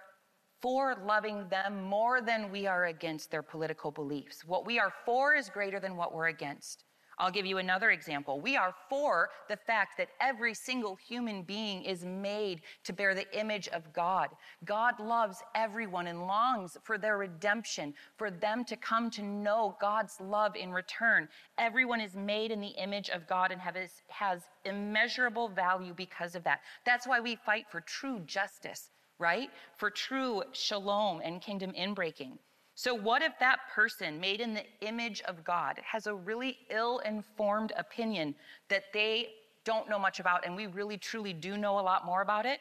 for 0.62 0.95
loving 1.05 1.47
them 1.49 1.83
more 1.83 2.21
than 2.21 2.51
we 2.51 2.65
are 2.65 2.86
against 2.86 3.29
their 3.29 3.43
political 3.43 3.91
beliefs. 3.91 4.43
What 4.45 4.65
we 4.65 4.79
are 4.79 4.91
for 5.05 5.36
is 5.36 5.49
greater 5.49 5.79
than 5.79 5.95
what 5.95 6.13
we're 6.13 6.27
against. 6.27 6.83
I'll 7.19 7.32
give 7.32 7.47
you 7.47 7.58
another 7.58 7.89
example. 7.89 8.39
We 8.39 8.56
are 8.56 8.75
for 8.89 9.30
the 9.49 9.58
fact 9.58 9.97
that 9.97 10.10
every 10.21 10.53
single 10.53 10.95
human 10.95 11.41
being 11.41 11.84
is 11.84 12.06
made 12.06 12.62
to 12.84 12.93
bear 12.93 13.15
the 13.15 13.27
image 13.38 13.67
of 13.69 13.91
God. 13.91 14.30
God 14.65 14.99
loves 14.99 15.41
everyone 15.56 16.08
and 16.08 16.27
longs 16.27 16.77
for 16.84 16.99
their 16.99 17.17
redemption, 17.17 17.95
for 18.17 18.30
them 18.30 18.63
to 18.65 18.75
come 18.75 19.10
to 19.12 19.23
know 19.23 19.75
God's 19.82 20.21
love 20.21 20.56
in 20.56 20.71
return. 20.71 21.27
Everyone 21.58 22.01
is 22.01 22.15
made 22.15 22.51
in 22.51 22.62
the 22.62 22.67
image 22.67 23.10
of 23.10 23.27
God 23.27 23.51
and 23.51 23.60
has, 23.62 24.03
has 24.10 24.41
immeasurable 24.65 25.49
value 25.49 25.93
because 25.95 26.36
of 26.36 26.43
that. 26.43 26.60
That's 26.86 27.08
why 27.08 27.19
we 27.19 27.36
fight 27.36 27.65
for 27.71 27.82
true 27.82 28.19
justice, 28.27 28.91
right? 29.17 29.49
For 29.77 29.89
true 29.89 30.43
shalom 30.51 31.21
and 31.23 31.41
kingdom 31.41 31.73
inbreaking. 31.73 32.38
So, 32.79 32.93
what 32.93 33.23
if 33.23 33.33
that 33.39 33.57
person 33.73 34.19
made 34.19 34.39
in 34.39 34.53
the 34.53 34.63
image 34.81 35.21
of 35.21 35.43
God 35.43 35.79
has 35.83 36.05
a 36.05 36.13
really 36.13 36.59
ill 36.69 36.99
informed 36.99 37.73
opinion 37.75 38.35
that 38.69 38.83
they 38.93 39.29
don't 39.63 39.89
know 39.89 39.97
much 39.97 40.19
about, 40.19 40.45
and 40.45 40.55
we 40.55 40.67
really 40.67 40.95
truly 40.95 41.33
do 41.33 41.57
know 41.57 41.79
a 41.79 41.81
lot 41.81 42.05
more 42.05 42.21
about 42.21 42.45
it? 42.45 42.59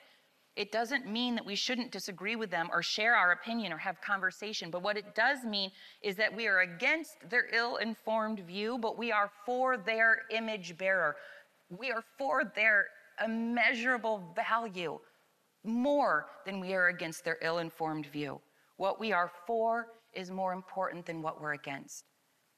It 0.57 0.73
doesn't 0.73 1.07
mean 1.07 1.35
that 1.35 1.45
we 1.45 1.55
shouldn't 1.55 1.93
disagree 1.93 2.35
with 2.35 2.51
them 2.51 2.71
or 2.73 2.83
share 2.83 3.15
our 3.15 3.33
opinion 3.33 3.75
or 3.75 3.77
have 3.77 4.01
conversation. 4.01 4.71
But 4.71 4.83
what 4.83 4.97
it 4.97 5.15
does 5.15 5.45
mean 5.45 5.71
is 6.01 6.17
that 6.17 6.35
we 6.35 6.47
are 6.47 6.61
against 6.61 7.17
their 7.29 7.55
ill 7.55 7.77
informed 7.77 8.41
view, 8.41 8.79
but 8.79 8.97
we 8.97 9.13
are 9.13 9.31
for 9.45 9.77
their 9.77 10.23
image 10.31 10.79
bearer. 10.79 11.15
We 11.69 11.91
are 11.91 12.03
for 12.17 12.43
their 12.55 12.87
immeasurable 13.23 14.33
value 14.35 14.99
more 15.63 16.25
than 16.47 16.59
we 16.59 16.73
are 16.73 16.87
against 16.87 17.23
their 17.23 17.37
ill 17.43 17.59
informed 17.59 18.07
view. 18.07 18.41
What 18.79 18.99
we 18.99 19.13
are 19.13 19.31
for 19.47 19.89
is 20.17 20.31
more 20.31 20.53
important 20.53 21.07
than 21.07 21.23
what 21.23 21.41
we're 21.41 21.53
against. 21.53 22.05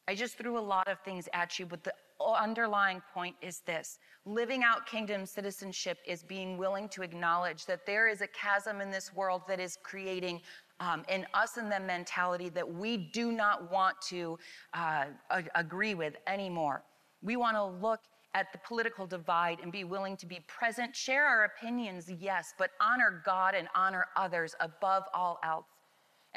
I 0.09 0.15
just 0.15 0.39
threw 0.39 0.59
a 0.59 0.61
lot 0.61 0.89
of 0.89 1.01
things 1.01 1.29
at 1.35 1.59
you, 1.59 1.67
but 1.67 1.85
the 1.85 1.93
underlying 2.21 3.03
point 3.13 3.37
is 3.43 3.61
this 3.67 3.99
living 4.25 4.63
out 4.65 4.87
kingdom 4.87 5.25
citizenship 5.27 5.99
is 6.07 6.23
being 6.23 6.57
willing 6.57 6.89
to 6.91 7.03
acknowledge 7.03 7.67
that 7.67 7.87
there 7.87 8.09
is 8.09 8.21
a 8.21 8.27
chasm 8.29 8.81
in 8.81 8.91
this 8.91 9.15
world 9.15 9.43
that 9.49 9.61
is 9.61 9.79
creating 9.83 10.41
um, 10.81 11.05
an 11.09 11.27
us 11.35 11.57
and 11.57 11.71
them 11.71 11.87
mentality 11.87 12.49
that 12.49 12.69
we 12.69 12.97
do 12.97 13.33
not 13.33 13.71
want 13.71 14.01
to 14.01 14.39
uh, 14.75 15.07
agree 15.55 15.95
with 15.95 16.15
anymore. 16.27 16.85
We 17.23 17.37
want 17.37 17.57
to 17.57 17.65
look 17.65 18.01
at 18.35 18.53
the 18.53 18.59
political 18.59 19.07
divide 19.07 19.59
and 19.63 19.73
be 19.73 19.85
willing 19.85 20.17
to 20.19 20.27
be 20.27 20.41
present, 20.47 20.95
share 20.95 21.25
our 21.25 21.45
opinions, 21.45 22.11
yes, 22.21 22.55
but 22.59 22.71
honor 22.81 23.23
God 23.25 23.55
and 23.55 23.69
honor 23.75 24.07
others 24.17 24.55
above 24.61 25.05
all 25.15 25.39
else. 25.43 25.67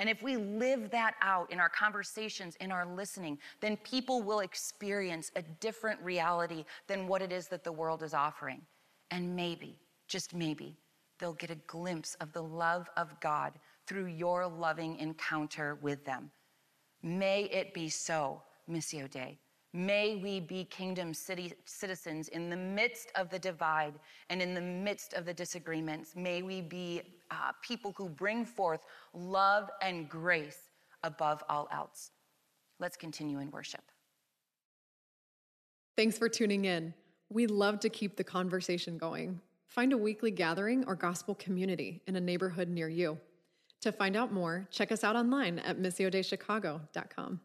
And 0.01 0.09
if 0.09 0.23
we 0.23 0.35
live 0.35 0.89
that 0.89 1.13
out 1.21 1.51
in 1.51 1.59
our 1.59 1.69
conversations, 1.69 2.55
in 2.59 2.71
our 2.71 2.87
listening, 2.87 3.37
then 3.59 3.77
people 3.77 4.23
will 4.23 4.39
experience 4.39 5.31
a 5.35 5.43
different 5.43 6.01
reality 6.01 6.65
than 6.87 7.07
what 7.07 7.21
it 7.21 7.31
is 7.31 7.47
that 7.49 7.63
the 7.63 7.71
world 7.71 8.01
is 8.01 8.15
offering. 8.15 8.63
And 9.11 9.35
maybe, 9.35 9.77
just 10.07 10.33
maybe, 10.33 10.75
they'll 11.19 11.33
get 11.33 11.51
a 11.51 11.59
glimpse 11.67 12.15
of 12.15 12.33
the 12.33 12.41
love 12.41 12.89
of 12.97 13.19
God 13.19 13.53
through 13.85 14.07
your 14.07 14.47
loving 14.47 14.97
encounter 14.97 15.77
with 15.83 16.03
them. 16.03 16.31
May 17.03 17.43
it 17.43 17.71
be 17.71 17.87
so, 17.87 18.41
Missio 18.67 19.07
Dei. 19.07 19.37
May 19.73 20.15
we 20.15 20.39
be 20.39 20.65
kingdom 20.65 21.13
city, 21.13 21.53
citizens 21.65 22.27
in 22.29 22.49
the 22.49 22.57
midst 22.57 23.11
of 23.15 23.29
the 23.29 23.39
divide 23.39 23.93
and 24.31 24.41
in 24.41 24.55
the 24.55 24.61
midst 24.61 25.13
of 25.13 25.25
the 25.25 25.33
disagreements. 25.33 26.15
May 26.15 26.41
we 26.41 26.59
be 26.59 27.03
uh, 27.31 27.51
people 27.61 27.93
who 27.97 28.09
bring 28.09 28.45
forth 28.45 28.81
love 29.13 29.69
and 29.81 30.09
grace 30.09 30.69
above 31.03 31.43
all 31.49 31.67
else. 31.71 32.11
Let's 32.79 32.97
continue 32.97 33.39
in 33.39 33.49
worship. 33.51 33.83
Thanks 35.95 36.17
for 36.17 36.29
tuning 36.29 36.65
in. 36.65 36.93
We 37.29 37.47
love 37.47 37.79
to 37.81 37.89
keep 37.89 38.17
the 38.17 38.23
conversation 38.23 38.97
going. 38.97 39.39
Find 39.67 39.93
a 39.93 39.97
weekly 39.97 40.31
gathering 40.31 40.83
or 40.85 40.95
gospel 40.95 41.35
community 41.35 42.01
in 42.07 42.15
a 42.15 42.21
neighborhood 42.21 42.67
near 42.67 42.89
you. 42.89 43.17
To 43.81 43.91
find 43.91 44.15
out 44.15 44.31
more, 44.31 44.67
check 44.69 44.91
us 44.91 45.03
out 45.03 45.15
online 45.15 45.59
at 45.59 45.79
missiodeichicago.com. 45.79 47.39